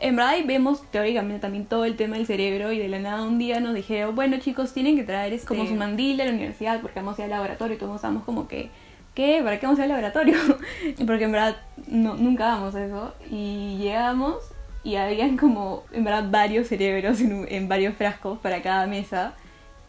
en 0.00 0.16
verdad 0.16 0.32
ahí 0.32 0.42
vemos 0.44 0.82
teóricamente 0.90 1.40
también 1.40 1.66
todo 1.66 1.84
el 1.84 1.96
tema 1.96 2.16
del 2.16 2.26
cerebro 2.26 2.72
y 2.72 2.78
de 2.78 2.88
la 2.88 2.98
nada 2.98 3.22
un 3.24 3.38
día 3.38 3.60
nos 3.60 3.74
dijeron, 3.74 4.14
bueno 4.16 4.38
chicos, 4.38 4.72
tienen 4.72 4.96
que 4.96 5.04
traer 5.04 5.32
es 5.32 5.44
como 5.44 5.62
Sí. 5.64 5.68
su 5.68 5.74
mandil 5.74 6.16
de 6.16 6.24
la 6.24 6.30
universidad 6.32 6.80
porque 6.80 6.98
vamos 7.00 7.18
a 7.18 7.22
ir 7.22 7.24
al 7.26 7.30
laboratorio 7.30 7.76
y 7.76 7.78
todos 7.78 7.96
estábamos 7.96 8.24
como 8.24 8.48
que, 8.48 8.70
¿qué? 9.16 9.40
¿Para 9.42 9.58
qué 9.58 9.66
vamos 9.66 9.80
al 9.80 9.88
laboratorio? 9.88 10.36
porque 11.06 11.24
en 11.24 11.32
verdad 11.32 11.56
no, 11.88 12.14
nunca 12.14 12.46
vamos 12.46 12.76
a 12.76 12.84
eso. 12.84 13.14
Y 13.28 13.78
llegamos 13.78 14.36
y 14.84 14.94
habían 14.94 15.36
como, 15.36 15.82
en 15.90 16.04
verdad, 16.04 16.30
varios 16.30 16.68
cerebros 16.68 17.20
en, 17.20 17.46
en 17.50 17.66
varios 17.66 17.96
frascos 17.96 18.38
para 18.38 18.62
cada 18.62 18.86
mesa. 18.86 19.34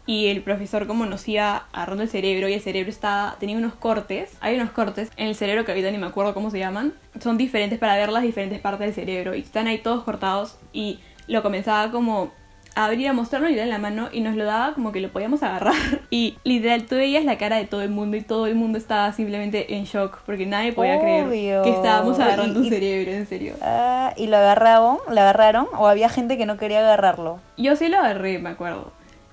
Y 0.06 0.28
el 0.28 0.42
profesor 0.42 0.86
como 0.86 1.04
nos 1.04 1.28
iba 1.28 1.66
agarrando 1.70 2.02
el 2.02 2.08
cerebro 2.08 2.48
y 2.48 2.54
el 2.54 2.62
cerebro 2.62 2.88
estaba, 2.88 3.36
tenía 3.38 3.58
unos 3.58 3.74
cortes, 3.74 4.38
hay 4.40 4.56
unos 4.56 4.70
cortes 4.70 5.10
en 5.18 5.28
el 5.28 5.34
cerebro 5.34 5.66
que 5.66 5.72
ahorita 5.72 5.90
ni 5.90 5.98
me 5.98 6.06
acuerdo 6.06 6.32
cómo 6.32 6.50
se 6.50 6.58
llaman, 6.58 6.94
son 7.20 7.36
diferentes 7.36 7.78
para 7.78 7.94
ver 7.94 8.08
las 8.08 8.22
diferentes 8.22 8.58
partes 8.58 8.86
del 8.86 8.94
cerebro 8.94 9.34
y 9.34 9.40
están 9.40 9.66
ahí 9.66 9.76
todos 9.76 10.04
cortados 10.04 10.56
y 10.72 11.00
lo 11.26 11.42
comenzaba 11.42 11.90
como 11.90 12.32
a 12.78 12.84
abrir, 12.84 13.08
a 13.08 13.12
mostrarnos 13.12 13.50
literal 13.50 13.68
en 13.68 13.72
la 13.74 13.78
mano 13.78 14.08
y 14.12 14.20
nos 14.20 14.36
lo 14.36 14.44
daba 14.44 14.72
como 14.74 14.92
que 14.92 15.00
lo 15.00 15.10
podíamos 15.10 15.42
agarrar 15.42 15.74
y 16.10 16.38
literal 16.44 16.84
tú 16.84 16.94
veías 16.94 17.24
la 17.24 17.36
cara 17.38 17.56
de 17.56 17.64
todo 17.64 17.82
el 17.82 17.90
mundo 17.90 18.16
y 18.16 18.22
todo 18.22 18.46
el 18.46 18.54
mundo 18.54 18.78
estaba 18.78 19.12
simplemente 19.12 19.74
en 19.74 19.84
shock 19.84 20.20
porque 20.24 20.46
nadie 20.46 20.72
podía 20.72 21.00
creer 21.00 21.28
que 21.28 21.70
estábamos 21.70 22.18
agarrando 22.20 22.60
Y- 22.60 22.62
un 22.62 22.66
y- 22.66 22.70
cerebro, 22.70 23.10
en 23.12 23.26
serio. 23.26 23.54
Ah, 23.62 24.12
¿Y 24.16 24.28
lo 24.28 24.36
agarraron? 24.36 24.98
¿Lo 25.08 25.20
agarraron? 25.20 25.66
¿O 25.76 25.88
había 25.88 26.08
gente 26.08 26.38
que 26.38 26.46
no 26.46 26.56
quería 26.56 26.78
agarrarlo? 26.80 27.40
Yo 27.56 27.74
sí 27.76 27.88
lo 27.88 27.98
agarré, 27.98 28.38
me 28.38 28.50
acuerdo. 28.50 28.92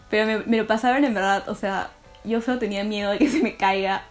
Pero 0.09 0.25
me, 0.25 0.39
me 0.45 0.57
lo 0.57 0.65
pasaron 0.67 1.03
en 1.05 1.13
verdad, 1.13 1.47
o 1.49 1.55
sea, 1.55 1.89
yo 2.23 2.41
solo 2.41 2.57
tenía 2.59 2.83
miedo 2.83 3.11
de 3.11 3.19
que 3.19 3.29
se 3.29 3.43
me 3.43 3.55
caiga 3.57 4.03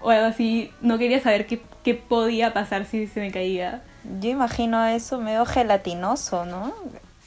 o 0.00 0.08
algo 0.10 0.26
así. 0.26 0.70
No 0.80 0.96
quería 0.98 1.20
saber 1.20 1.46
qué, 1.46 1.60
qué 1.84 1.94
podía 1.94 2.54
pasar 2.54 2.86
si 2.86 3.06
se 3.06 3.20
me 3.20 3.30
caía. 3.30 3.82
Yo 4.20 4.30
imagino 4.30 4.82
eso 4.86 5.20
medio 5.20 5.44
gelatinoso, 5.44 6.46
¿no? 6.46 6.72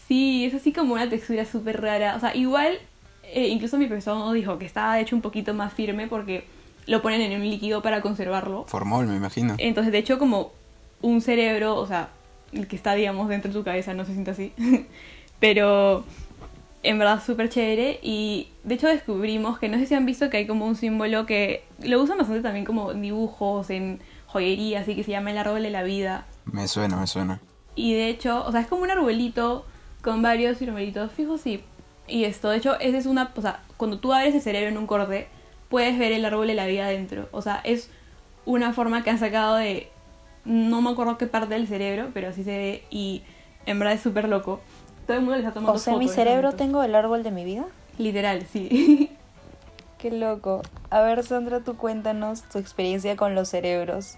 Sí, 0.07 0.45
es 0.45 0.53
así 0.53 0.73
como 0.73 0.93
una 0.93 1.09
textura 1.09 1.45
súper 1.45 1.81
rara. 1.81 2.15
O 2.15 2.19
sea, 2.19 2.35
igual, 2.35 2.77
eh, 3.23 3.47
incluso 3.47 3.77
mi 3.77 3.87
profesor 3.87 4.17
nos 4.17 4.33
dijo 4.33 4.57
que 4.57 4.65
estaba 4.65 4.99
hecho 4.99 5.15
un 5.15 5.21
poquito 5.21 5.53
más 5.53 5.73
firme 5.73 6.07
porque 6.07 6.45
lo 6.85 7.01
ponen 7.01 7.21
en 7.21 7.39
un 7.39 7.49
líquido 7.49 7.81
para 7.81 8.01
conservarlo. 8.01 8.65
Formol, 8.67 9.07
me 9.07 9.15
imagino. 9.15 9.55
Entonces, 9.57 9.91
de 9.91 9.99
hecho, 9.99 10.19
como 10.19 10.51
un 11.01 11.21
cerebro, 11.21 11.75
o 11.75 11.87
sea, 11.87 12.09
el 12.51 12.67
que 12.67 12.75
está, 12.75 12.95
digamos, 12.95 13.29
dentro 13.29 13.51
de 13.51 13.57
tu 13.57 13.63
cabeza, 13.63 13.93
no 13.93 14.05
se 14.05 14.13
siente 14.13 14.31
así. 14.31 14.53
Pero 15.39 16.03
en 16.83 16.99
verdad 16.99 17.23
súper 17.23 17.49
chévere. 17.49 17.99
Y 18.01 18.49
de 18.63 18.75
hecho 18.75 18.87
descubrimos 18.87 19.57
que 19.57 19.69
no 19.69 19.77
sé 19.77 19.85
si 19.85 19.95
han 19.95 20.05
visto 20.05 20.29
que 20.29 20.37
hay 20.37 20.47
como 20.47 20.67
un 20.67 20.75
símbolo 20.75 21.25
que 21.25 21.63
lo 21.81 22.01
usan 22.01 22.17
bastante 22.17 22.41
también 22.41 22.65
como 22.65 22.91
en 22.91 23.01
dibujos, 23.01 23.69
en 23.69 23.99
joyería, 24.27 24.81
así 24.81 24.95
que 24.95 25.03
se 25.03 25.11
llama 25.11 25.31
el 25.31 25.37
árbol 25.37 25.63
de 25.63 25.69
la 25.71 25.83
vida. 25.83 26.25
Me 26.45 26.67
suena, 26.67 26.97
me 26.97 27.07
suena. 27.07 27.39
Y 27.75 27.93
de 27.93 28.09
hecho, 28.09 28.45
o 28.45 28.51
sea, 28.51 28.61
es 28.61 28.67
como 28.67 28.83
un 28.83 28.91
arbolito 28.91 29.65
con 30.03 30.21
varios 30.21 30.61
arbolitos 30.61 31.11
fijos, 31.11 31.41
sí. 31.41 31.63
Y 32.07 32.25
esto, 32.25 32.49
de 32.49 32.57
hecho, 32.57 32.79
esa 32.79 32.97
es 32.97 33.05
una, 33.05 33.31
o 33.35 33.41
sea, 33.41 33.63
cuando 33.77 33.99
tú 33.99 34.13
abres 34.13 34.35
el 34.35 34.41
cerebro 34.41 34.69
en 34.69 34.77
un 34.77 34.85
corte, 34.85 35.27
puedes 35.69 35.97
ver 35.97 36.11
el 36.11 36.25
árbol 36.25 36.47
de 36.47 36.53
la 36.53 36.67
vida 36.67 36.87
dentro. 36.87 37.29
O 37.31 37.41
sea, 37.41 37.61
es 37.63 37.89
una 38.45 38.73
forma 38.73 39.03
que 39.03 39.09
han 39.09 39.19
sacado 39.19 39.55
de, 39.55 39.89
no 40.43 40.81
me 40.81 40.91
acuerdo 40.91 41.17
qué 41.17 41.25
parte 41.25 41.53
del 41.53 41.67
cerebro, 41.67 42.09
pero 42.13 42.27
así 42.27 42.43
se 42.43 42.57
ve 42.57 42.83
y 42.89 43.23
en 43.65 43.79
verdad 43.79 43.95
es 43.95 44.01
súper 44.01 44.27
loco. 44.27 44.59
Todo 45.07 45.17
el 45.17 45.23
mundo 45.23 45.37
les 45.37 45.45
está 45.45 45.53
tomando 45.53 45.73
O 45.73 45.77
sea, 45.77 45.93
mi 45.93 46.05
fotos 46.05 46.11
ese 46.11 46.23
cerebro 46.23 46.51
tengo 46.51 46.83
el 46.83 46.93
árbol 46.95 47.23
de 47.23 47.31
mi 47.31 47.45
vida. 47.45 47.65
Literal, 47.97 48.45
sí. 48.51 49.11
Qué 49.97 50.11
loco. 50.11 50.61
A 50.89 51.01
ver, 51.01 51.23
Sandra, 51.23 51.61
tú 51.61 51.77
cuéntanos 51.77 52.43
tu 52.43 52.59
experiencia 52.59 53.15
con 53.15 53.35
los 53.35 53.47
cerebros. 53.47 54.17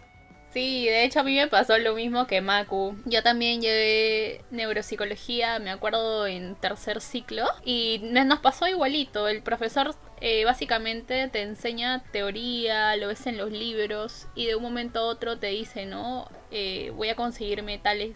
Sí, 0.55 0.85
de 0.85 1.03
hecho 1.03 1.19
a 1.19 1.23
mí 1.23 1.35
me 1.35 1.47
pasó 1.49 1.77
lo 1.77 1.95
mismo 1.95 2.27
que 2.27 2.39
Maku. 2.39 2.95
Yo 3.03 3.21
también 3.21 3.61
llevé 3.61 4.39
neuropsicología, 4.51 5.59
me 5.59 5.69
acuerdo, 5.69 6.27
en 6.27 6.55
tercer 6.55 7.01
ciclo. 7.01 7.45
Y 7.65 7.99
nos 8.01 8.39
pasó 8.39 8.65
igualito. 8.65 9.27
El 9.27 9.43
profesor 9.43 9.93
eh, 10.21 10.45
básicamente 10.45 11.27
te 11.27 11.41
enseña 11.41 12.05
teoría, 12.13 12.95
lo 12.95 13.09
ves 13.09 13.27
en 13.27 13.37
los 13.37 13.51
libros. 13.51 14.27
Y 14.33 14.45
de 14.45 14.55
un 14.55 14.63
momento 14.63 14.99
a 14.99 15.07
otro 15.07 15.37
te 15.37 15.47
dice, 15.47 15.85
¿no? 15.85 16.29
Eh, 16.51 16.93
voy 16.95 17.09
a 17.09 17.15
conseguirme 17.15 17.77
tales 17.77 18.15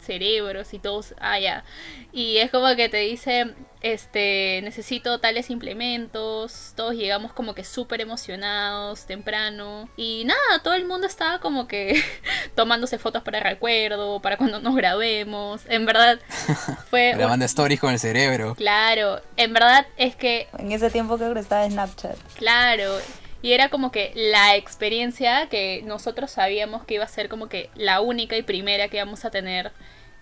cerebros 0.00 0.72
y 0.74 0.78
todos, 0.78 1.14
ah, 1.20 1.38
ya. 1.38 1.64
Y 2.12 2.38
es 2.38 2.50
como 2.50 2.74
que 2.76 2.88
te 2.88 2.98
dice, 2.98 3.54
este, 3.80 4.60
necesito 4.62 5.18
tales 5.20 5.50
implementos, 5.50 6.72
todos 6.76 6.94
llegamos 6.94 7.32
como 7.32 7.54
que 7.54 7.64
súper 7.64 8.00
emocionados 8.00 9.06
temprano. 9.06 9.88
Y 9.96 10.24
nada, 10.24 10.62
todo 10.62 10.74
el 10.74 10.86
mundo 10.86 11.06
estaba 11.06 11.38
como 11.40 11.68
que 11.68 12.02
tomándose 12.54 12.98
fotos 12.98 13.22
para 13.22 13.40
recuerdo, 13.40 14.20
para 14.20 14.36
cuando 14.36 14.60
nos 14.60 14.74
grabemos. 14.74 15.62
En 15.68 15.86
verdad, 15.86 16.18
fue... 16.90 17.12
un- 17.12 17.18
Grabando 17.18 17.44
stories 17.44 17.80
con 17.80 17.92
el 17.92 17.98
cerebro. 17.98 18.54
Claro, 18.54 19.20
en 19.36 19.52
verdad 19.52 19.86
es 19.96 20.16
que 20.16 20.48
En 20.58 20.72
ese 20.72 20.90
tiempo 20.90 21.16
creo 21.18 21.34
que 21.34 21.40
estaba 21.40 21.68
Snapchat. 21.68 22.16
Claro, 22.34 22.98
y 23.40 23.52
era 23.52 23.68
como 23.68 23.92
que 23.92 24.12
la 24.14 24.56
experiencia 24.56 25.48
que 25.48 25.82
nosotros 25.84 26.30
sabíamos 26.30 26.84
que 26.84 26.94
iba 26.94 27.04
a 27.04 27.08
ser 27.08 27.28
como 27.28 27.48
que 27.48 27.70
la 27.74 28.00
única 28.00 28.36
y 28.36 28.42
primera 28.42 28.88
que 28.88 28.96
íbamos 28.96 29.24
a 29.24 29.30
tener 29.30 29.72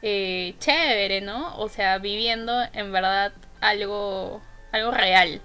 eh, 0.03 0.55
chévere, 0.59 1.23
¿no? 1.23 1.57
O 1.59 1.69
sea, 1.69 1.99
viviendo 1.99 2.53
en 2.75 2.93
verdad 2.93 3.33
algo, 3.61 4.43
algo 4.73 4.91
real. 4.91 5.41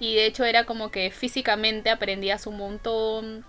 Y 0.00 0.14
de 0.16 0.26
hecho 0.26 0.44
era 0.44 0.64
como 0.64 0.90
que 0.90 1.10
físicamente 1.10 1.88
aprendías 1.88 2.46
un 2.46 2.58
montón. 2.58 3.44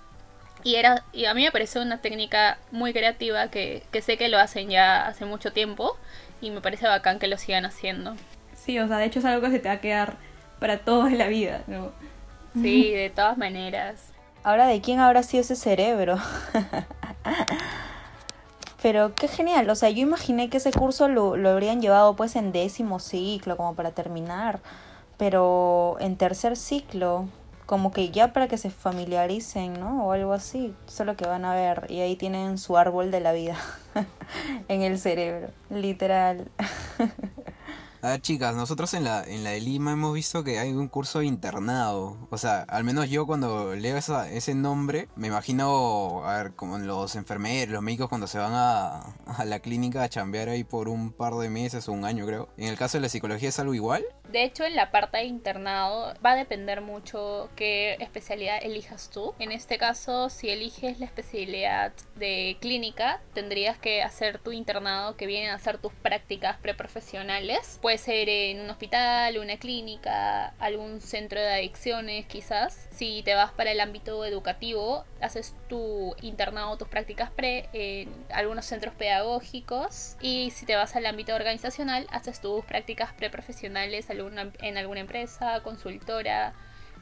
Y, 0.63 0.75
era, 0.75 1.03
y 1.11 1.25
a 1.25 1.33
mí 1.33 1.43
me 1.43 1.51
pareció 1.51 1.81
una 1.81 2.01
técnica 2.01 2.57
muy 2.71 2.93
creativa 2.93 3.49
que, 3.49 3.83
que 3.91 4.01
sé 4.01 4.17
que 4.17 4.29
lo 4.29 4.39
hacen 4.39 4.69
ya 4.69 5.05
hace 5.05 5.25
mucho 5.25 5.51
tiempo. 5.51 5.97
Y 6.39 6.51
me 6.51 6.61
parece 6.61 6.87
bacán 6.87 7.19
que 7.19 7.27
lo 7.27 7.37
sigan 7.37 7.65
haciendo. 7.65 8.15
Sí, 8.55 8.79
o 8.79 8.87
sea, 8.87 8.97
de 8.97 9.05
hecho 9.05 9.19
es 9.19 9.25
algo 9.25 9.41
que 9.41 9.51
se 9.51 9.59
te 9.59 9.67
va 9.67 9.75
a 9.75 9.81
quedar 9.81 10.15
para 10.59 10.79
toda 10.79 11.09
la 11.09 11.27
vida, 11.27 11.63
¿no? 11.67 11.91
Sí, 12.61 12.91
de 12.91 13.09
todas 13.09 13.37
maneras. 13.37 14.01
Ahora, 14.43 14.67
¿de 14.67 14.81
quién 14.81 14.99
habrá 14.99 15.23
sido 15.23 15.41
ese 15.41 15.55
cerebro? 15.55 16.17
Pero 18.81 19.15
qué 19.15 19.27
genial, 19.27 19.67
o 19.69 19.75
sea, 19.75 19.89
yo 19.89 20.01
imaginé 20.01 20.49
que 20.49 20.57
ese 20.57 20.71
curso 20.71 21.07
lo, 21.07 21.37
lo 21.37 21.49
habrían 21.49 21.81
llevado 21.81 22.15
pues 22.15 22.35
en 22.35 22.51
décimo 22.51 22.99
ciclo, 22.99 23.57
como 23.57 23.73
para 23.73 23.89
terminar, 23.89 24.59
pero 25.17 25.97
en 25.99 26.17
tercer 26.17 26.55
ciclo, 26.55 27.27
como 27.65 27.91
que 27.91 28.11
ya 28.11 28.31
para 28.31 28.47
que 28.47 28.59
se 28.59 28.69
familiaricen, 28.69 29.79
¿no? 29.79 30.05
O 30.05 30.11
algo 30.11 30.33
así, 30.33 30.75
solo 30.85 31.15
que 31.15 31.25
van 31.25 31.45
a 31.45 31.55
ver 31.55 31.87
y 31.89 32.01
ahí 32.01 32.15
tienen 32.15 32.59
su 32.59 32.77
árbol 32.77 33.09
de 33.09 33.21
la 33.21 33.31
vida 33.31 33.57
en 34.67 34.83
el 34.83 34.99
cerebro, 34.99 35.47
literal. 35.71 36.47
A 38.05 38.09
ver, 38.09 38.21
chicas, 38.21 38.55
nosotros 38.55 38.93
en 38.93 39.03
la, 39.03 39.23
en 39.23 39.43
la 39.43 39.49
de 39.49 39.61
Lima 39.61 39.93
hemos 39.93 40.13
visto 40.13 40.43
que 40.43 40.59
hay 40.59 40.71
un 40.73 40.89
curso 40.89 41.21
de 41.21 41.25
internado. 41.25 42.27
O 42.29 42.37
sea, 42.37 42.61
al 42.61 42.83
menos 42.83 43.09
yo 43.09 43.25
cuando 43.25 43.73
leo 43.75 43.97
esa, 43.97 44.29
ese 44.29 44.53
nombre, 44.53 45.07
me 45.15 45.29
imagino, 45.29 46.23
a 46.23 46.37
ver, 46.37 46.53
como 46.53 46.77
los 46.77 47.15
enfermeros, 47.15 47.73
los 47.73 47.81
médicos 47.81 48.07
cuando 48.07 48.27
se 48.27 48.37
van 48.37 48.53
a, 48.53 49.15
a 49.25 49.43
la 49.45 49.59
clínica 49.59 50.03
a 50.03 50.09
chambear 50.09 50.49
ahí 50.49 50.63
por 50.63 50.87
un 50.87 51.13
par 51.13 51.33
de 51.33 51.49
meses 51.49 51.89
o 51.89 51.93
un 51.93 52.05
año, 52.05 52.27
creo. 52.27 52.47
En 52.57 52.67
el 52.67 52.77
caso 52.77 52.99
de 52.99 53.01
la 53.01 53.09
psicología 53.09 53.49
es 53.49 53.57
algo 53.57 53.73
igual. 53.73 54.05
De 54.31 54.43
hecho, 54.43 54.65
en 54.65 54.75
la 54.75 54.91
parte 54.91 55.17
de 55.17 55.23
internado 55.23 56.13
va 56.23 56.33
a 56.33 56.35
depender 56.35 56.81
mucho 56.81 57.49
qué 57.55 57.93
especialidad 57.99 58.59
elijas 58.61 59.09
tú. 59.09 59.33
En 59.39 59.51
este 59.51 59.79
caso, 59.79 60.29
si 60.29 60.49
eliges 60.51 60.99
la 60.99 61.07
especialidad 61.07 61.91
de 62.15 62.57
clínica, 62.59 63.21
tendrías 63.33 63.77
que 63.77 64.01
hacer 64.01 64.39
tu 64.39 64.51
internado 64.51 65.15
que 65.17 65.27
vienen 65.27 65.51
a 65.51 65.55
hacer 65.55 65.77
tus 65.77 65.93
prácticas 65.93 66.57
preprofesionales. 66.57 67.79
Puede 67.81 67.97
ser 67.97 68.29
en 68.29 68.61
un 68.61 68.69
hospital, 68.69 69.37
una 69.37 69.57
clínica, 69.57 70.53
algún 70.59 71.01
centro 71.01 71.39
de 71.39 71.53
adicciones 71.53 72.25
quizás. 72.25 72.87
Si 72.91 73.21
te 73.23 73.35
vas 73.35 73.51
para 73.51 73.71
el 73.71 73.79
ámbito 73.79 74.25
educativo, 74.25 75.05
haces 75.21 75.55
tu 75.67 76.15
internado, 76.21 76.77
tus 76.77 76.87
prácticas 76.87 77.29
pre 77.31 77.69
en 77.73 78.09
algunos 78.31 78.65
centros 78.65 78.95
pedagógicos. 78.95 80.15
Y 80.21 80.51
si 80.51 80.65
te 80.65 80.75
vas 80.75 80.95
al 80.95 81.05
ámbito 81.05 81.35
organizacional, 81.35 82.07
haces 82.11 82.39
tus 82.41 82.63
prácticas 82.65 83.13
preprofesionales, 83.13 84.07
en 84.09 84.77
alguna 84.77 84.99
empresa, 84.99 85.61
consultora 85.63 86.53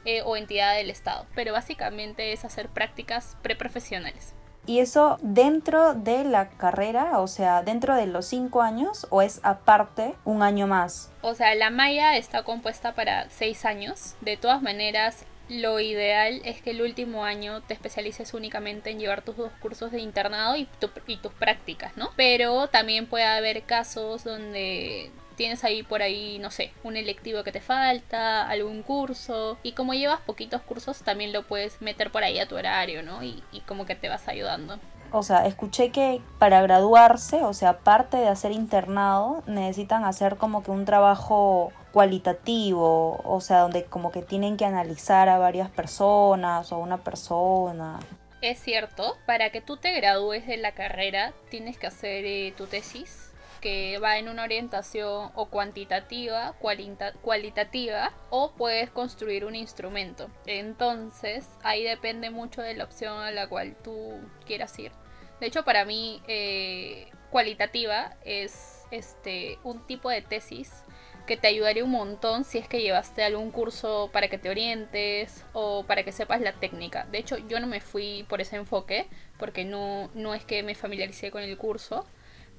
eh, 0.04 0.22
o 0.22 0.36
entidad 0.36 0.74
del 0.74 0.90
Estado. 0.90 1.26
Pero 1.34 1.52
básicamente 1.52 2.32
es 2.32 2.44
hacer 2.44 2.68
prácticas 2.68 3.36
preprofesionales. 3.42 4.34
¿Y 4.66 4.78
eso 4.78 5.18
dentro 5.20 5.94
de 5.94 6.24
la 6.24 6.48
carrera, 6.48 7.18
o 7.20 7.26
sea, 7.26 7.62
dentro 7.62 7.96
de 7.96 8.06
los 8.06 8.26
cinco 8.26 8.62
años 8.62 9.06
o 9.10 9.20
es 9.20 9.40
aparte 9.42 10.14
un 10.24 10.42
año 10.42 10.66
más? 10.66 11.10
O 11.20 11.34
sea, 11.34 11.54
la 11.54 11.70
malla 11.70 12.16
está 12.16 12.44
compuesta 12.44 12.94
para 12.94 13.28
seis 13.28 13.64
años. 13.64 14.14
De 14.22 14.36
todas 14.36 14.62
maneras, 14.62 15.26
lo 15.48 15.80
ideal 15.80 16.40
es 16.44 16.62
que 16.62 16.70
el 16.70 16.80
último 16.80 17.24
año 17.24 17.60
te 17.62 17.74
especialices 17.74 18.32
únicamente 18.32 18.90
en 18.90 18.98
llevar 18.98 19.22
tus 19.22 19.36
dos 19.36 19.52
cursos 19.60 19.92
de 19.92 20.00
internado 20.00 20.56
y, 20.56 20.66
y 21.06 21.16
tus 21.18 21.32
prácticas, 21.32 21.96
¿no? 21.96 22.10
Pero 22.16 22.68
también 22.68 23.06
puede 23.06 23.24
haber 23.24 23.64
casos 23.64 24.24
donde 24.24 25.10
tienes 25.36 25.64
ahí 25.64 25.82
por 25.82 26.02
ahí, 26.02 26.38
no 26.38 26.50
sé, 26.50 26.72
un 26.82 26.96
electivo 26.96 27.44
que 27.44 27.52
te 27.52 27.60
falta, 27.60 28.48
algún 28.48 28.82
curso. 28.82 29.58
Y 29.62 29.72
como 29.72 29.94
llevas 29.94 30.20
poquitos 30.20 30.62
cursos, 30.62 31.02
también 31.02 31.32
lo 31.32 31.42
puedes 31.46 31.80
meter 31.80 32.10
por 32.10 32.24
ahí 32.24 32.38
a 32.38 32.48
tu 32.48 32.56
horario, 32.56 33.02
¿no? 33.02 33.22
Y, 33.22 33.42
como 33.66 33.86
que 33.86 33.94
te 33.94 34.08
vas 34.08 34.28
ayudando. 34.28 34.78
O 35.10 35.22
sea, 35.22 35.46
escuché 35.46 35.90
que 35.90 36.20
para 36.38 36.60
graduarse, 36.60 37.44
o 37.44 37.54
sea, 37.54 37.70
aparte 37.70 38.16
de 38.16 38.28
hacer 38.28 38.52
internado, 38.52 39.42
necesitan 39.46 40.04
hacer 40.04 40.36
como 40.36 40.62
que 40.62 40.70
un 40.70 40.84
trabajo 40.84 41.72
cualitativo, 41.92 43.20
o 43.24 43.40
sea, 43.40 43.60
donde 43.60 43.84
como 43.84 44.10
que 44.10 44.22
tienen 44.22 44.56
que 44.56 44.64
analizar 44.64 45.28
a 45.28 45.38
varias 45.38 45.70
personas 45.70 46.72
o 46.72 46.76
a 46.76 46.78
una 46.78 46.98
persona. 46.98 48.00
Es 48.42 48.60
cierto, 48.60 49.16
para 49.24 49.50
que 49.50 49.60
tú 49.60 49.76
te 49.76 49.92
gradúes 49.92 50.46
de 50.46 50.56
la 50.56 50.72
carrera 50.72 51.32
tienes 51.48 51.78
que 51.78 51.86
hacer 51.86 52.24
eh, 52.26 52.52
tu 52.56 52.66
tesis 52.66 53.33
que 53.64 53.98
va 53.98 54.18
en 54.18 54.28
una 54.28 54.42
orientación 54.42 55.30
o 55.34 55.46
cuantitativa, 55.46 56.52
cualitativa, 56.60 58.12
o 58.28 58.52
puedes 58.52 58.90
construir 58.90 59.46
un 59.46 59.54
instrumento. 59.54 60.28
Entonces, 60.44 61.48
ahí 61.62 61.82
depende 61.82 62.28
mucho 62.28 62.60
de 62.60 62.74
la 62.74 62.84
opción 62.84 63.16
a 63.16 63.30
la 63.30 63.48
cual 63.48 63.74
tú 63.82 64.20
quieras 64.44 64.78
ir. 64.78 64.92
De 65.40 65.46
hecho, 65.46 65.64
para 65.64 65.86
mí, 65.86 66.20
eh, 66.28 67.10
cualitativa 67.30 68.18
es 68.26 68.82
este 68.90 69.58
un 69.64 69.86
tipo 69.86 70.10
de 70.10 70.20
tesis 70.20 70.84
que 71.26 71.38
te 71.38 71.48
ayudaría 71.48 71.84
un 71.84 71.90
montón 71.90 72.44
si 72.44 72.58
es 72.58 72.68
que 72.68 72.82
llevaste 72.82 73.24
algún 73.24 73.50
curso 73.50 74.10
para 74.12 74.28
que 74.28 74.36
te 74.36 74.50
orientes 74.50 75.42
o 75.54 75.84
para 75.84 76.02
que 76.02 76.12
sepas 76.12 76.42
la 76.42 76.52
técnica. 76.52 77.06
De 77.10 77.16
hecho, 77.16 77.38
yo 77.38 77.60
no 77.60 77.66
me 77.66 77.80
fui 77.80 78.26
por 78.28 78.42
ese 78.42 78.56
enfoque 78.56 79.06
porque 79.38 79.64
no, 79.64 80.10
no 80.12 80.34
es 80.34 80.44
que 80.44 80.62
me 80.62 80.74
familiaricé 80.74 81.30
con 81.30 81.42
el 81.42 81.56
curso, 81.56 82.04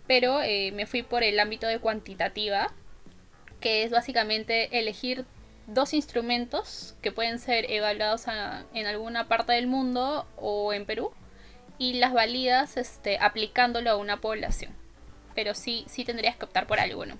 pero 0.07 0.41
eh, 0.41 0.71
me 0.73 0.85
fui 0.85 1.03
por 1.03 1.23
el 1.23 1.39
ámbito 1.39 1.67
de 1.67 1.79
cuantitativa, 1.79 2.71
que 3.59 3.83
es 3.83 3.91
básicamente 3.91 4.79
elegir 4.79 5.25
dos 5.67 5.93
instrumentos 5.93 6.95
que 7.01 7.11
pueden 7.11 7.39
ser 7.39 7.71
evaluados 7.71 8.25
en 8.73 8.85
alguna 8.85 9.27
parte 9.27 9.53
del 9.53 9.67
mundo 9.67 10.27
o 10.37 10.73
en 10.73 10.85
Perú 10.85 11.11
y 11.77 11.93
las 11.93 12.13
validas 12.13 12.77
este, 12.77 13.17
aplicándolo 13.19 13.89
a 13.89 13.97
una 13.97 14.21
población. 14.21 14.71
Pero 15.33 15.53
sí, 15.53 15.85
sí 15.87 16.05
tendrías 16.05 16.35
que 16.35 16.45
optar 16.45 16.67
por 16.67 16.79
alguno. 16.79 17.17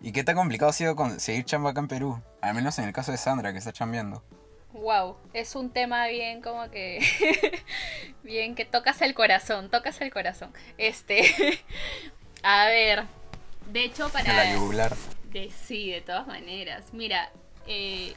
¿Y 0.00 0.12
qué 0.12 0.24
tan 0.24 0.36
complicado 0.36 0.70
ha 0.70 0.74
sido 0.74 0.96
conseguir 0.96 1.44
chamba 1.44 1.70
acá 1.70 1.80
en 1.80 1.88
Perú? 1.88 2.22
Al 2.40 2.54
menos 2.54 2.78
en 2.78 2.84
el 2.84 2.92
caso 2.92 3.12
de 3.12 3.18
Sandra, 3.18 3.52
que 3.52 3.58
está 3.58 3.72
chambeando. 3.72 4.22
Wow, 4.76 5.16
es 5.32 5.56
un 5.56 5.70
tema 5.70 6.06
bien 6.08 6.42
como 6.42 6.70
que 6.70 7.00
bien 8.22 8.54
que 8.54 8.66
tocas 8.66 9.00
el 9.00 9.14
corazón, 9.14 9.70
tocas 9.70 10.00
el 10.02 10.12
corazón. 10.12 10.52
Este, 10.76 11.24
a 12.42 12.66
ver, 12.66 13.04
de 13.72 13.84
hecho 13.84 14.10
para 14.10 14.32
la 14.32 14.44
De, 15.32 15.50
sí, 15.50 15.90
de 15.90 16.02
todas 16.02 16.26
maneras. 16.26 16.92
Mira, 16.92 17.30
eh, 17.66 18.14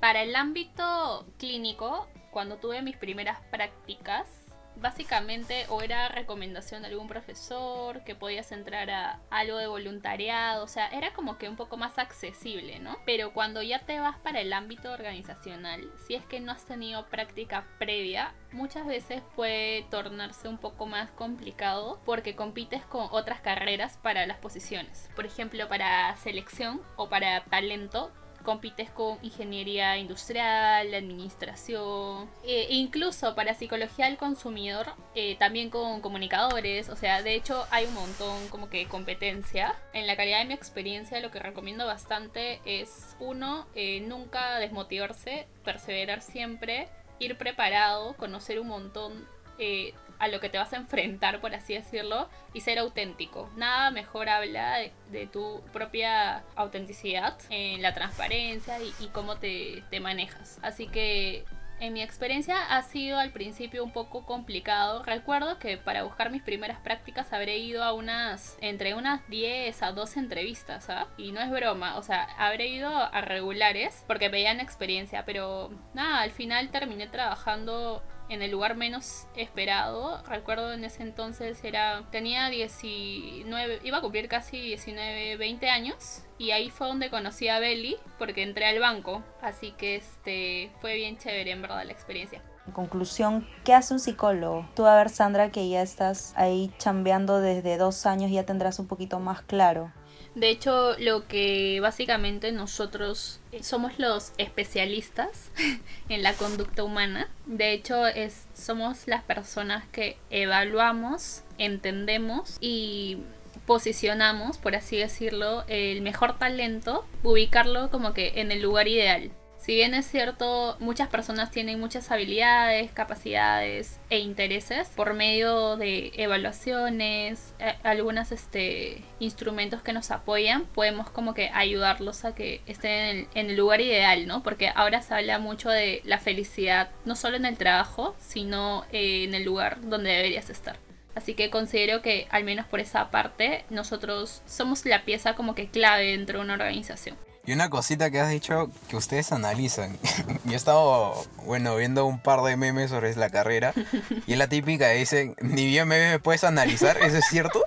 para 0.00 0.22
el 0.22 0.36
ámbito 0.36 1.26
clínico, 1.38 2.08
cuando 2.30 2.56
tuve 2.58 2.82
mis 2.82 2.96
primeras 2.98 3.40
prácticas, 3.50 4.26
básicamente 4.76 5.66
o 5.68 5.82
era 5.82 6.08
recomendación 6.08 6.82
de 6.82 6.88
algún 6.88 7.08
profesor, 7.08 8.02
que 8.04 8.14
podías 8.14 8.52
entrar 8.52 8.90
a 8.90 9.20
algo 9.30 9.58
de 9.58 9.66
voluntariado, 9.66 10.64
o 10.64 10.68
sea, 10.68 10.88
era 10.88 11.12
como 11.12 11.38
que 11.38 11.48
un 11.48 11.56
poco 11.56 11.76
más 11.76 11.98
accesible, 11.98 12.78
¿no? 12.78 12.96
Pero 13.04 13.32
cuando 13.32 13.62
ya 13.62 13.80
te 13.80 14.00
vas 14.00 14.18
para 14.18 14.40
el 14.40 14.52
ámbito 14.52 14.92
organizacional, 14.92 15.90
si 16.06 16.14
es 16.14 16.24
que 16.24 16.40
no 16.40 16.52
has 16.52 16.64
tenido 16.64 17.06
práctica 17.06 17.66
previa, 17.78 18.34
muchas 18.52 18.86
veces 18.86 19.22
puede 19.36 19.82
tornarse 19.90 20.48
un 20.48 20.58
poco 20.58 20.86
más 20.86 21.10
complicado 21.10 22.00
porque 22.04 22.34
compites 22.34 22.84
con 22.84 23.08
otras 23.10 23.40
carreras 23.40 23.98
para 23.98 24.26
las 24.26 24.38
posiciones. 24.38 25.10
Por 25.14 25.26
ejemplo, 25.26 25.68
para 25.68 26.16
selección 26.16 26.80
o 26.96 27.08
para 27.08 27.44
talento 27.44 28.10
compites 28.42 28.90
con 28.90 29.18
ingeniería 29.22 29.96
industrial, 29.98 30.94
administración, 30.94 32.28
e 32.44 32.68
incluso 32.70 33.34
para 33.34 33.54
psicología 33.54 34.06
del 34.06 34.16
consumidor, 34.16 34.94
eh, 35.14 35.36
también 35.38 35.70
con 35.70 36.00
comunicadores, 36.00 36.88
o 36.88 36.96
sea, 36.96 37.22
de 37.22 37.34
hecho 37.34 37.66
hay 37.70 37.86
un 37.86 37.94
montón 37.94 38.48
como 38.48 38.68
que 38.68 38.86
competencia. 38.86 39.74
En 39.92 40.06
la 40.06 40.16
calidad 40.16 40.38
de 40.38 40.46
mi 40.46 40.54
experiencia 40.54 41.20
lo 41.20 41.30
que 41.30 41.38
recomiendo 41.38 41.86
bastante 41.86 42.60
es 42.64 43.16
uno, 43.18 43.66
eh, 43.74 44.00
nunca 44.00 44.58
desmotivarse, 44.58 45.46
perseverar 45.64 46.22
siempre, 46.22 46.88
ir 47.18 47.36
preparado, 47.36 48.16
conocer 48.16 48.58
un 48.60 48.68
montón 48.68 49.28
eh, 49.58 49.92
a 50.20 50.28
lo 50.28 50.38
que 50.38 50.48
te 50.48 50.58
vas 50.58 50.72
a 50.72 50.76
enfrentar, 50.76 51.40
por 51.40 51.54
así 51.54 51.74
decirlo, 51.74 52.28
y 52.52 52.60
ser 52.60 52.78
auténtico. 52.78 53.50
Nada 53.56 53.90
mejor 53.90 54.28
habla 54.28 54.78
de, 55.10 55.26
tu 55.26 55.62
propia 55.72 56.44
autenticidad, 56.54 57.36
en 57.48 57.82
la 57.82 57.94
transparencia 57.94 58.76
y, 59.00 59.06
cómo 59.08 59.36
te, 59.36 59.82
te 59.90 59.98
manejas. 59.98 60.58
Así 60.62 60.86
que 60.86 61.44
en 61.80 61.94
mi 61.94 62.02
experiencia 62.02 62.76
ha 62.76 62.82
sido 62.82 63.18
al 63.18 63.30
principio 63.30 63.82
un 63.82 63.90
poco 63.90 64.26
complicado. 64.26 65.02
Recuerdo 65.02 65.58
que 65.58 65.78
para 65.78 66.02
buscar 66.02 66.30
mis 66.30 66.42
primeras 66.42 66.78
prácticas 66.80 67.32
habré 67.32 67.56
ido 67.56 67.82
a 67.82 67.94
unas, 67.94 68.58
entre 68.60 68.94
unas 68.94 69.26
10 69.28 69.82
a 69.82 69.92
12 69.92 70.20
entrevistas, 70.20 70.90
¿ah? 70.90 71.06
Y 71.16 71.32
no 71.32 71.40
es 71.40 71.50
broma, 71.50 71.96
o 71.96 72.02
sea, 72.02 72.24
habré 72.38 72.68
ido 72.68 72.90
a 72.90 73.20
regulares 73.22 74.04
porque 74.06 74.28
veían 74.28 74.60
experiencia, 74.60 75.24
pero 75.24 75.70
nada, 75.94 76.20
al 76.20 76.32
final 76.32 76.68
terminé 76.68 77.06
trabajando 77.06 78.02
en 78.30 78.42
el 78.42 78.50
lugar 78.50 78.76
menos 78.76 79.26
esperado. 79.36 80.22
Recuerdo 80.22 80.72
en 80.72 80.84
ese 80.84 81.02
entonces 81.02 81.62
era 81.62 82.04
tenía 82.10 82.48
19, 82.48 83.80
iba 83.82 83.98
a 83.98 84.00
cumplir 84.00 84.28
casi 84.28 84.58
19, 84.60 85.36
20 85.36 85.68
años 85.68 86.22
y 86.38 86.52
ahí 86.52 86.70
fue 86.70 86.86
donde 86.86 87.10
conocí 87.10 87.48
a 87.48 87.58
Belly 87.58 87.96
porque 88.18 88.42
entré 88.42 88.66
al 88.66 88.78
banco, 88.78 89.22
así 89.42 89.72
que 89.72 89.96
este 89.96 90.70
fue 90.80 90.94
bien 90.94 91.18
chévere 91.18 91.50
en 91.50 91.60
verdad 91.60 91.84
la 91.84 91.92
experiencia. 91.92 92.40
En 92.66 92.72
conclusión, 92.72 93.46
¿qué 93.64 93.74
hace 93.74 93.94
un 93.94 94.00
psicólogo? 94.00 94.68
Tú 94.76 94.86
a 94.86 94.94
ver 94.94 95.08
Sandra 95.08 95.50
que 95.50 95.68
ya 95.68 95.82
estás 95.82 96.32
ahí 96.36 96.72
chambeando 96.78 97.40
desde 97.40 97.76
dos 97.78 98.06
años 98.06 98.30
ya 98.30 98.46
tendrás 98.46 98.78
un 98.78 98.86
poquito 98.86 99.18
más 99.18 99.42
claro. 99.42 99.92
De 100.34 100.50
hecho, 100.50 100.96
lo 100.98 101.26
que 101.26 101.80
básicamente 101.80 102.52
nosotros 102.52 103.39
somos 103.62 103.98
los 103.98 104.32
especialistas 104.38 105.50
en 106.08 106.22
la 106.22 106.34
conducta 106.34 106.84
humana. 106.84 107.28
De 107.46 107.72
hecho, 107.72 108.06
es, 108.06 108.46
somos 108.54 109.06
las 109.06 109.22
personas 109.22 109.84
que 109.92 110.16
evaluamos, 110.30 111.42
entendemos 111.58 112.56
y 112.60 113.18
posicionamos, 113.66 114.58
por 114.58 114.74
así 114.74 114.96
decirlo, 114.96 115.64
el 115.68 116.00
mejor 116.02 116.38
talento, 116.38 117.04
ubicarlo 117.22 117.90
como 117.90 118.14
que 118.14 118.40
en 118.40 118.52
el 118.52 118.62
lugar 118.62 118.88
ideal. 118.88 119.30
Si 119.70 119.76
bien 119.76 119.94
es 119.94 120.10
cierto, 120.10 120.76
muchas 120.80 121.06
personas 121.06 121.52
tienen 121.52 121.78
muchas 121.78 122.10
habilidades, 122.10 122.90
capacidades 122.90 124.00
e 124.10 124.18
intereses 124.18 124.88
por 124.96 125.14
medio 125.14 125.76
de 125.76 126.10
evaluaciones, 126.16 127.54
eh, 127.60 127.76
algunos 127.84 128.32
este, 128.32 129.04
instrumentos 129.20 129.80
que 129.80 129.92
nos 129.92 130.10
apoyan, 130.10 130.64
podemos 130.64 131.08
como 131.10 131.34
que 131.34 131.50
ayudarlos 131.50 132.24
a 132.24 132.34
que 132.34 132.62
estén 132.66 133.28
en 133.32 133.50
el, 133.50 133.56
lugar 133.56 133.80
ideal, 133.80 134.26
¿no? 134.26 134.42
Porque 134.42 134.72
ahora 134.74 135.02
se 135.02 135.14
habla 135.14 135.38
mucho 135.38 135.70
de 135.70 136.02
la 136.04 136.18
felicidad, 136.18 136.90
no 137.04 137.14
solo 137.14 137.36
en 137.36 137.44
el 137.44 137.56
trabajo, 137.56 138.16
sino 138.18 138.84
eh, 138.90 139.22
en 139.22 139.34
el 139.34 139.44
lugar 139.44 139.78
donde 139.82 140.10
deberías 140.10 140.50
estar. 140.50 140.78
Así 141.14 141.34
que 141.34 141.48
considero 141.48 142.02
que 142.02 142.26
al 142.30 142.42
menos 142.42 142.66
por 142.66 142.80
esa 142.80 143.12
parte 143.12 143.64
nosotros 143.70 144.42
somos 144.46 144.84
la 144.84 145.04
pieza 145.04 145.36
como 145.36 145.54
que 145.54 145.68
clave 145.68 146.06
dentro 146.06 146.40
de 146.40 146.44
una 146.44 146.54
organización. 146.54 147.16
Y 147.46 147.52
una 147.52 147.70
cosita 147.70 148.10
que 148.10 148.20
has 148.20 148.30
dicho 148.30 148.70
que 148.88 148.96
ustedes 148.96 149.32
analizan. 149.32 149.96
Yo 150.44 150.52
he 150.52 150.56
estado, 150.56 151.14
bueno, 151.44 151.76
viendo 151.76 152.04
un 152.06 152.20
par 152.20 152.42
de 152.42 152.56
memes 152.56 152.90
sobre 152.90 153.14
la 153.16 153.30
carrera. 153.30 153.72
Y 154.26 154.32
es 154.32 154.38
la 154.38 154.48
típica, 154.48 154.88
dicen, 154.90 155.34
ni 155.40 155.66
bien 155.66 155.88
me 155.88 156.18
puedes 156.18 156.44
analizar, 156.44 156.96
¿eso 156.98 157.16
es 157.16 157.24
cierto? 157.26 157.64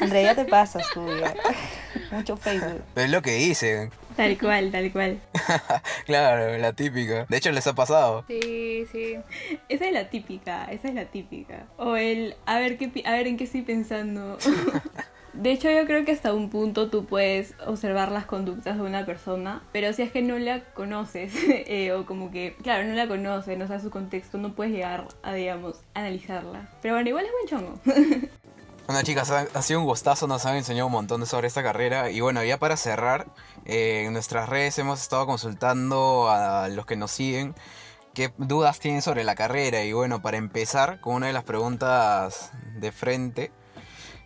Andrea, 0.00 0.34
ya 0.34 0.34
te 0.34 0.44
pasas 0.44 0.86
tú, 0.94 1.06
Mucho 2.12 2.36
Facebook. 2.36 2.82
Pero 2.94 3.04
es 3.04 3.10
lo 3.10 3.22
que 3.22 3.34
dicen. 3.34 3.90
Tal 4.16 4.36
cual, 4.38 4.70
tal 4.70 4.92
cual. 4.92 5.20
claro, 6.06 6.58
la 6.58 6.72
típica. 6.72 7.24
De 7.28 7.36
hecho, 7.36 7.52
les 7.52 7.66
ha 7.66 7.74
pasado. 7.74 8.24
Sí, 8.28 8.86
sí. 8.92 9.16
Esa 9.68 9.86
es 9.86 9.92
la 9.92 10.10
típica, 10.10 10.64
esa 10.70 10.88
es 10.88 10.94
la 10.94 11.06
típica. 11.06 11.66
O 11.78 11.96
el, 11.96 12.36
a 12.46 12.58
ver, 12.58 12.76
qué, 12.76 12.90
a 13.06 13.12
ver 13.12 13.26
en 13.26 13.36
qué 13.36 13.44
estoy 13.44 13.62
pensando. 13.62 14.38
De 15.40 15.52
hecho, 15.52 15.70
yo 15.70 15.86
creo 15.86 16.04
que 16.04 16.12
hasta 16.12 16.34
un 16.34 16.50
punto 16.50 16.90
tú 16.90 17.06
puedes 17.06 17.54
observar 17.66 18.12
las 18.12 18.26
conductas 18.26 18.76
de 18.76 18.82
una 18.82 19.06
persona, 19.06 19.62
pero 19.72 19.90
si 19.94 20.02
es 20.02 20.12
que 20.12 20.20
no 20.20 20.38
la 20.38 20.64
conoces, 20.74 21.32
eh, 21.48 21.92
o 21.94 22.04
como 22.04 22.30
que, 22.30 22.56
claro, 22.62 22.86
no 22.86 22.92
la 22.92 23.08
conoces, 23.08 23.56
no 23.56 23.66
sabes 23.66 23.82
su 23.82 23.90
contexto, 23.90 24.36
no 24.36 24.54
puedes 24.54 24.74
llegar 24.74 25.08
a, 25.22 25.32
digamos, 25.32 25.80
analizarla. 25.94 26.68
Pero 26.82 26.92
bueno, 26.92 27.08
igual 27.08 27.24
es 27.24 27.32
buen 27.32 27.46
chongo. 27.48 27.80
Bueno 28.86 29.04
chicas, 29.04 29.30
ha 29.30 29.62
sido 29.62 29.78
un 29.78 29.86
gustazo, 29.86 30.26
nos 30.26 30.46
han 30.46 30.56
enseñado 30.56 30.86
un 30.88 30.92
montón 30.92 31.24
sobre 31.24 31.46
esta 31.46 31.62
carrera 31.62 32.10
y 32.10 32.20
bueno, 32.22 32.42
ya 32.42 32.58
para 32.58 32.76
cerrar, 32.76 33.28
eh, 33.64 34.02
en 34.04 34.12
nuestras 34.12 34.48
redes 34.48 34.76
hemos 34.80 35.00
estado 35.00 35.26
consultando 35.26 36.28
a 36.28 36.68
los 36.68 36.86
que 36.86 36.96
nos 36.96 37.12
siguen 37.12 37.54
qué 38.14 38.32
dudas 38.36 38.80
tienen 38.80 39.00
sobre 39.00 39.22
la 39.22 39.36
carrera 39.36 39.84
y 39.84 39.92
bueno, 39.92 40.22
para 40.22 40.38
empezar 40.38 41.00
con 41.00 41.14
una 41.14 41.28
de 41.28 41.32
las 41.32 41.44
preguntas 41.44 42.50
de 42.80 42.90
frente 42.90 43.52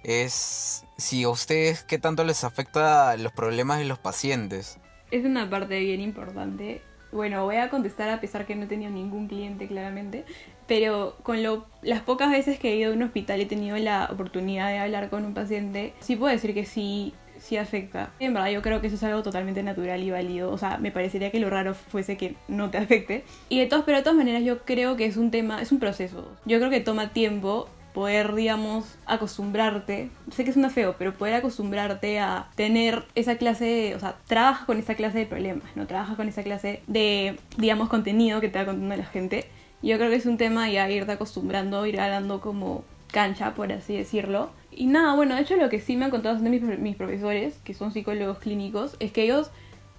es 0.04 0.84
si 0.96 1.24
a 1.24 1.30
ustedes 1.30 1.82
qué 1.82 1.98
tanto 1.98 2.24
les 2.24 2.44
afecta 2.44 3.16
los 3.16 3.32
problemas 3.32 3.78
de 3.78 3.86
los 3.86 3.98
pacientes. 3.98 4.78
Es 5.10 5.24
una 5.24 5.48
parte 5.50 5.80
bien 5.80 6.00
importante. 6.00 6.82
Bueno, 7.10 7.44
voy 7.44 7.56
a 7.56 7.70
contestar 7.70 8.10
a 8.10 8.20
pesar 8.20 8.44
que 8.44 8.56
no 8.56 8.64
he 8.64 8.66
tenido 8.66 8.90
ningún 8.90 9.28
cliente 9.28 9.68
claramente, 9.68 10.24
pero 10.66 11.16
con 11.22 11.38
las 11.82 12.00
pocas 12.02 12.30
veces 12.30 12.58
que 12.58 12.72
he 12.72 12.76
ido 12.76 12.90
a 12.90 12.94
un 12.94 13.02
hospital 13.02 13.40
he 13.40 13.46
tenido 13.46 13.76
la 13.76 14.08
oportunidad 14.10 14.68
de 14.68 14.78
hablar 14.78 15.10
con 15.10 15.24
un 15.24 15.32
paciente, 15.32 15.94
sí 16.00 16.16
puedo 16.16 16.32
decir 16.32 16.54
que 16.54 16.66
sí, 16.66 17.14
sí 17.38 17.56
afecta. 17.56 18.10
En 18.18 18.34
verdad 18.34 18.50
yo 18.50 18.62
creo 18.62 18.80
que 18.80 18.88
eso 18.88 18.96
es 18.96 19.02
algo 19.04 19.22
totalmente 19.22 19.62
natural 19.62 20.02
y 20.02 20.10
válido, 20.10 20.50
o 20.50 20.58
sea, 20.58 20.78
me 20.78 20.90
parecería 20.90 21.30
que 21.30 21.38
lo 21.38 21.50
raro 21.50 21.74
fuese 21.74 22.16
que 22.16 22.34
no 22.48 22.70
te 22.70 22.78
afecte. 22.78 23.24
Y 23.48 23.60
de 23.60 23.66
todas, 23.66 23.84
pero 23.84 23.98
de 23.98 24.02
todas 24.02 24.16
maneras 24.16 24.42
yo 24.42 24.64
creo 24.64 24.96
que 24.96 25.06
es 25.06 25.16
un 25.16 25.30
tema, 25.30 25.62
es 25.62 25.70
un 25.70 25.78
proceso. 25.78 26.32
Yo 26.46 26.58
creo 26.58 26.70
que 26.70 26.80
toma 26.80 27.12
tiempo 27.12 27.68
poder, 27.94 28.34
digamos, 28.34 28.98
acostumbrarte, 29.06 30.10
sé 30.30 30.44
que 30.44 30.50
es 30.50 30.56
una 30.56 30.68
feo, 30.68 30.96
pero 30.98 31.14
poder 31.14 31.34
acostumbrarte 31.34 32.18
a 32.18 32.50
tener 32.56 33.04
esa 33.14 33.36
clase, 33.36 33.64
de, 33.64 33.94
o 33.94 34.00
sea, 34.00 34.16
trabaja 34.26 34.66
con 34.66 34.78
esa 34.78 34.94
clase 34.94 35.18
de 35.18 35.26
problemas, 35.26 35.64
¿no? 35.76 35.86
Trabaja 35.86 36.16
con 36.16 36.28
esa 36.28 36.42
clase 36.42 36.82
de, 36.86 37.38
digamos, 37.56 37.88
contenido 37.88 38.42
que 38.42 38.50
te 38.50 38.58
va 38.58 38.66
contando 38.66 38.96
la 38.96 39.06
gente 39.06 39.46
yo 39.84 39.98
creo 39.98 40.08
que 40.08 40.16
es 40.16 40.26
un 40.26 40.38
tema 40.38 40.68
ya 40.70 40.88
irte 40.88 41.12
acostumbrando, 41.12 41.84
ir 41.84 41.96
dando 41.96 42.40
como 42.40 42.84
cancha, 43.12 43.54
por 43.54 43.70
así 43.70 43.94
decirlo. 43.94 44.50
Y 44.72 44.86
nada, 44.86 45.14
bueno, 45.14 45.34
de 45.34 45.42
hecho 45.42 45.56
lo 45.56 45.68
que 45.68 45.78
sí 45.78 45.96
me 45.96 46.06
han 46.06 46.10
contado 46.10 46.38
mis, 46.38 46.62
mis 46.62 46.96
profesores, 46.96 47.58
que 47.64 47.74
son 47.74 47.92
psicólogos 47.92 48.38
clínicos, 48.38 48.96
es 48.98 49.12
que 49.12 49.24
ellos, 49.24 49.50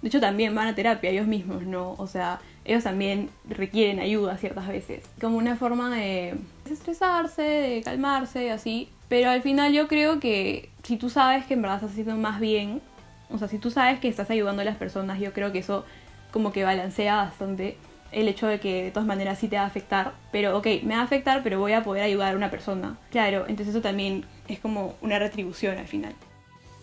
de 0.02 0.08
hecho, 0.08 0.20
también 0.20 0.54
van 0.54 0.66
a 0.66 0.74
terapia 0.74 1.10
ellos 1.10 1.28
mismos, 1.28 1.62
¿no? 1.62 1.94
O 1.98 2.08
sea, 2.08 2.40
ellos 2.66 2.84
también 2.84 3.30
requieren 3.48 4.00
ayuda 4.00 4.36
ciertas 4.36 4.66
veces. 4.66 5.04
Como 5.20 5.38
una 5.38 5.56
forma 5.56 5.94
de 5.94 6.34
desestresarse, 6.64 7.42
de 7.42 7.82
calmarse, 7.82 8.50
así. 8.50 8.88
Pero 9.08 9.30
al 9.30 9.42
final 9.42 9.72
yo 9.72 9.86
creo 9.86 10.18
que 10.18 10.70
si 10.82 10.96
tú 10.96 11.08
sabes 11.08 11.46
que 11.46 11.54
en 11.54 11.62
verdad 11.62 11.76
estás 11.76 11.92
haciendo 11.92 12.16
más 12.16 12.40
bien, 12.40 12.82
o 13.30 13.38
sea, 13.38 13.48
si 13.48 13.58
tú 13.58 13.70
sabes 13.70 14.00
que 14.00 14.08
estás 14.08 14.30
ayudando 14.30 14.62
a 14.62 14.64
las 14.64 14.76
personas, 14.76 15.20
yo 15.20 15.32
creo 15.32 15.52
que 15.52 15.60
eso 15.60 15.84
como 16.32 16.52
que 16.52 16.64
balancea 16.64 17.16
bastante 17.16 17.76
el 18.12 18.28
hecho 18.28 18.46
de 18.46 18.60
que 18.60 18.84
de 18.84 18.90
todas 18.90 19.06
maneras 19.06 19.38
sí 19.38 19.48
te 19.48 19.56
va 19.56 19.62
a 19.62 19.66
afectar, 19.66 20.14
pero 20.32 20.56
ok, 20.56 20.66
me 20.82 20.94
va 20.94 21.02
a 21.02 21.04
afectar, 21.04 21.42
pero 21.42 21.58
voy 21.58 21.72
a 21.72 21.82
poder 21.82 22.02
ayudar 22.02 22.34
a 22.34 22.36
una 22.36 22.50
persona. 22.50 22.98
Claro, 23.10 23.44
entonces 23.48 23.68
eso 23.68 23.82
también 23.82 24.24
es 24.48 24.58
como 24.58 24.96
una 25.00 25.18
retribución 25.18 25.78
al 25.78 25.86
final. 25.86 26.14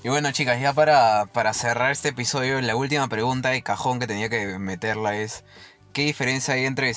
Y 0.03 0.09
bueno 0.09 0.31
chicas, 0.33 0.59
ya 0.59 0.73
para, 0.73 1.27
para 1.27 1.53
cerrar 1.53 1.91
este 1.91 2.09
episodio, 2.09 2.59
la 2.59 2.75
última 2.75 3.07
pregunta 3.07 3.49
de 3.49 3.61
cajón 3.61 3.99
que 3.99 4.07
tenía 4.07 4.27
que 4.27 4.59
meterla 4.59 5.15
es, 5.17 5.45
¿qué 5.93 6.03
diferencia 6.03 6.55
hay 6.55 6.65
entre, 6.65 6.91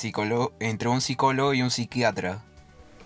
entre 0.60 0.88
un 0.88 1.00
psicólogo 1.00 1.54
y 1.54 1.62
un 1.62 1.70
psiquiatra? 1.70 2.42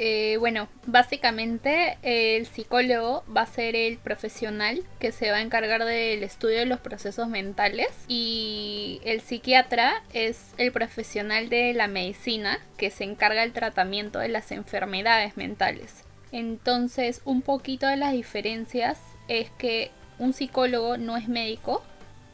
Eh, 0.02 0.38
bueno, 0.38 0.66
básicamente 0.86 1.98
el 2.00 2.46
psicólogo 2.46 3.22
va 3.36 3.42
a 3.42 3.46
ser 3.46 3.76
el 3.76 3.98
profesional 3.98 4.82
que 4.98 5.12
se 5.12 5.30
va 5.30 5.36
a 5.36 5.42
encargar 5.42 5.84
del 5.84 6.22
estudio 6.22 6.60
de 6.60 6.64
los 6.64 6.80
procesos 6.80 7.28
mentales 7.28 7.88
y 8.08 9.02
el 9.04 9.20
psiquiatra 9.20 10.02
es 10.14 10.54
el 10.56 10.72
profesional 10.72 11.50
de 11.50 11.74
la 11.74 11.86
medicina 11.86 12.60
que 12.78 12.90
se 12.90 13.04
encarga 13.04 13.42
del 13.42 13.52
tratamiento 13.52 14.20
de 14.20 14.28
las 14.28 14.52
enfermedades 14.52 15.36
mentales. 15.36 16.04
Entonces, 16.32 17.20
un 17.26 17.42
poquito 17.42 17.86
de 17.86 17.98
las 17.98 18.12
diferencias 18.12 18.98
es 19.28 19.50
que 19.58 19.90
un 20.18 20.32
psicólogo 20.32 20.96
no 20.96 21.18
es 21.18 21.28
médico, 21.28 21.82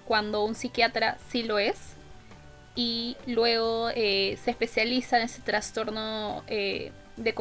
cuando 0.04 0.44
un 0.44 0.54
psiquiatra 0.54 1.18
sí 1.30 1.42
lo 1.42 1.58
es, 1.58 1.95
y 2.76 3.16
luego 3.26 3.90
eh, 3.94 4.38
se 4.44 4.50
especializa 4.52 5.16
en 5.16 5.24
ese 5.24 5.40
trastorno 5.40 6.44
eh, 6.46 6.92
de 7.16 7.34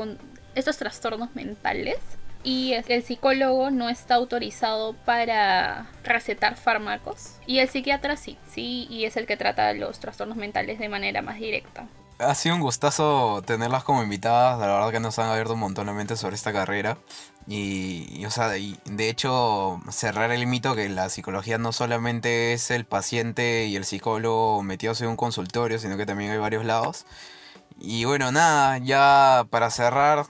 estos 0.56 0.78
trastornos 0.78 1.36
mentales 1.36 1.98
y 2.44 2.74
el 2.74 3.04
psicólogo 3.04 3.72
no 3.72 3.90
está 3.90 4.16
autorizado 4.16 4.94
para 4.94 5.88
recetar 6.04 6.56
fármacos 6.56 7.38
y 7.46 7.60
el 7.60 7.68
psiquiatra 7.68 8.16
sí, 8.16 8.38
sí, 8.48 8.88
y 8.90 9.06
es 9.06 9.18
el 9.18 9.26
que 9.26 9.36
trata 9.36 9.74
los 9.74 10.00
trastornos 10.00 10.38
mentales 10.38 10.80
de 10.80 10.88
manera 10.88 11.22
más 11.22 11.38
directa. 11.38 11.88
Ha 12.18 12.34
sido 12.34 12.56
un 12.56 12.62
gustazo 12.62 13.42
tenerlas 13.46 13.84
como 13.84 14.02
invitadas, 14.02 14.58
la 14.60 14.68
verdad 14.68 14.92
que 14.92 15.02
nos 15.02 15.20
han 15.20 15.30
abierto 15.30 15.54
un 15.54 15.60
montón 15.60 15.88
de 15.88 15.94
mente 15.94 16.16
sobre 16.16 16.36
esta 16.36 16.54
carrera 16.54 16.98
y, 17.46 18.24
o 18.26 18.32
sea, 18.32 18.48
de 18.48 19.10
hecho 19.10 19.82
cerrar 19.92 20.32
el 20.32 20.48
mito 20.48 20.76
que 20.76 20.88
la 20.88 21.10
psicología 21.10 21.58
no 21.58 21.74
solamente 21.74 22.54
es 22.54 22.72
el 22.72 22.86
paciente 22.86 23.66
y 23.66 23.76
el 23.76 23.84
psicólogo 23.84 24.64
metidos 24.64 25.02
en 25.02 25.10
un 25.10 25.18
consultorio, 25.18 25.78
sino 25.78 25.98
que 25.98 26.06
también 26.06 26.32
hay 26.32 26.38
varios 26.38 26.64
lados. 26.64 27.06
Y 27.80 28.06
bueno, 28.06 28.32
nada, 28.32 28.78
ya 28.78 29.46
para 29.50 29.70
cerrar, 29.70 30.26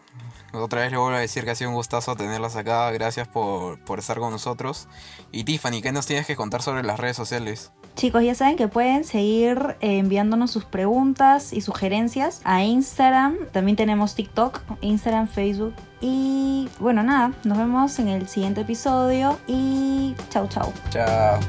otra 0.54 0.82
vez 0.82 0.92
le 0.92 0.98
vuelvo 0.98 1.18
a 1.18 1.20
decir 1.20 1.44
que 1.44 1.52
ha 1.52 1.56
sido 1.56 1.70
un 1.70 1.76
gustazo 1.76 2.16
tenerlas 2.16 2.56
acá. 2.56 2.90
Gracias 2.92 3.28
por, 3.28 3.80
estar 3.98 4.20
con 4.20 4.32
nosotros. 4.32 4.88
Y 5.32 5.44
Tiffany, 5.44 5.82
¿qué 5.82 5.92
nos 5.92 6.06
tienes 6.06 6.26
que 6.26 6.36
contar 6.36 6.62
sobre 6.62 6.84
las 6.84 7.00
redes 7.00 7.16
sociales? 7.16 7.72
Chicos, 7.96 8.24
ya 8.24 8.36
saben 8.36 8.58
que 8.58 8.68
pueden 8.68 9.06
seguir 9.06 9.78
eh, 9.80 10.00
enviándonos 10.00 10.52
sus 10.52 10.66
preguntas 10.66 11.54
y 11.54 11.62
sugerencias 11.62 12.42
a 12.44 12.64
Instagram. 12.64 13.38
También 13.52 13.78
tenemos 13.78 14.16
TikTok, 14.16 14.62
Instagram, 14.82 15.28
Facebook. 15.28 15.74
Y 16.02 16.70
bueno, 16.80 17.04
nada, 17.04 17.32
nos 17.44 17.58
vemos 17.58 17.98
en 18.00 18.10
el 18.10 18.28
siguiente 18.28 18.62
episodio 18.62 19.40
y 19.48 20.14
chau 20.30 20.48
chau. 20.48 20.74
Chao. 20.90 21.40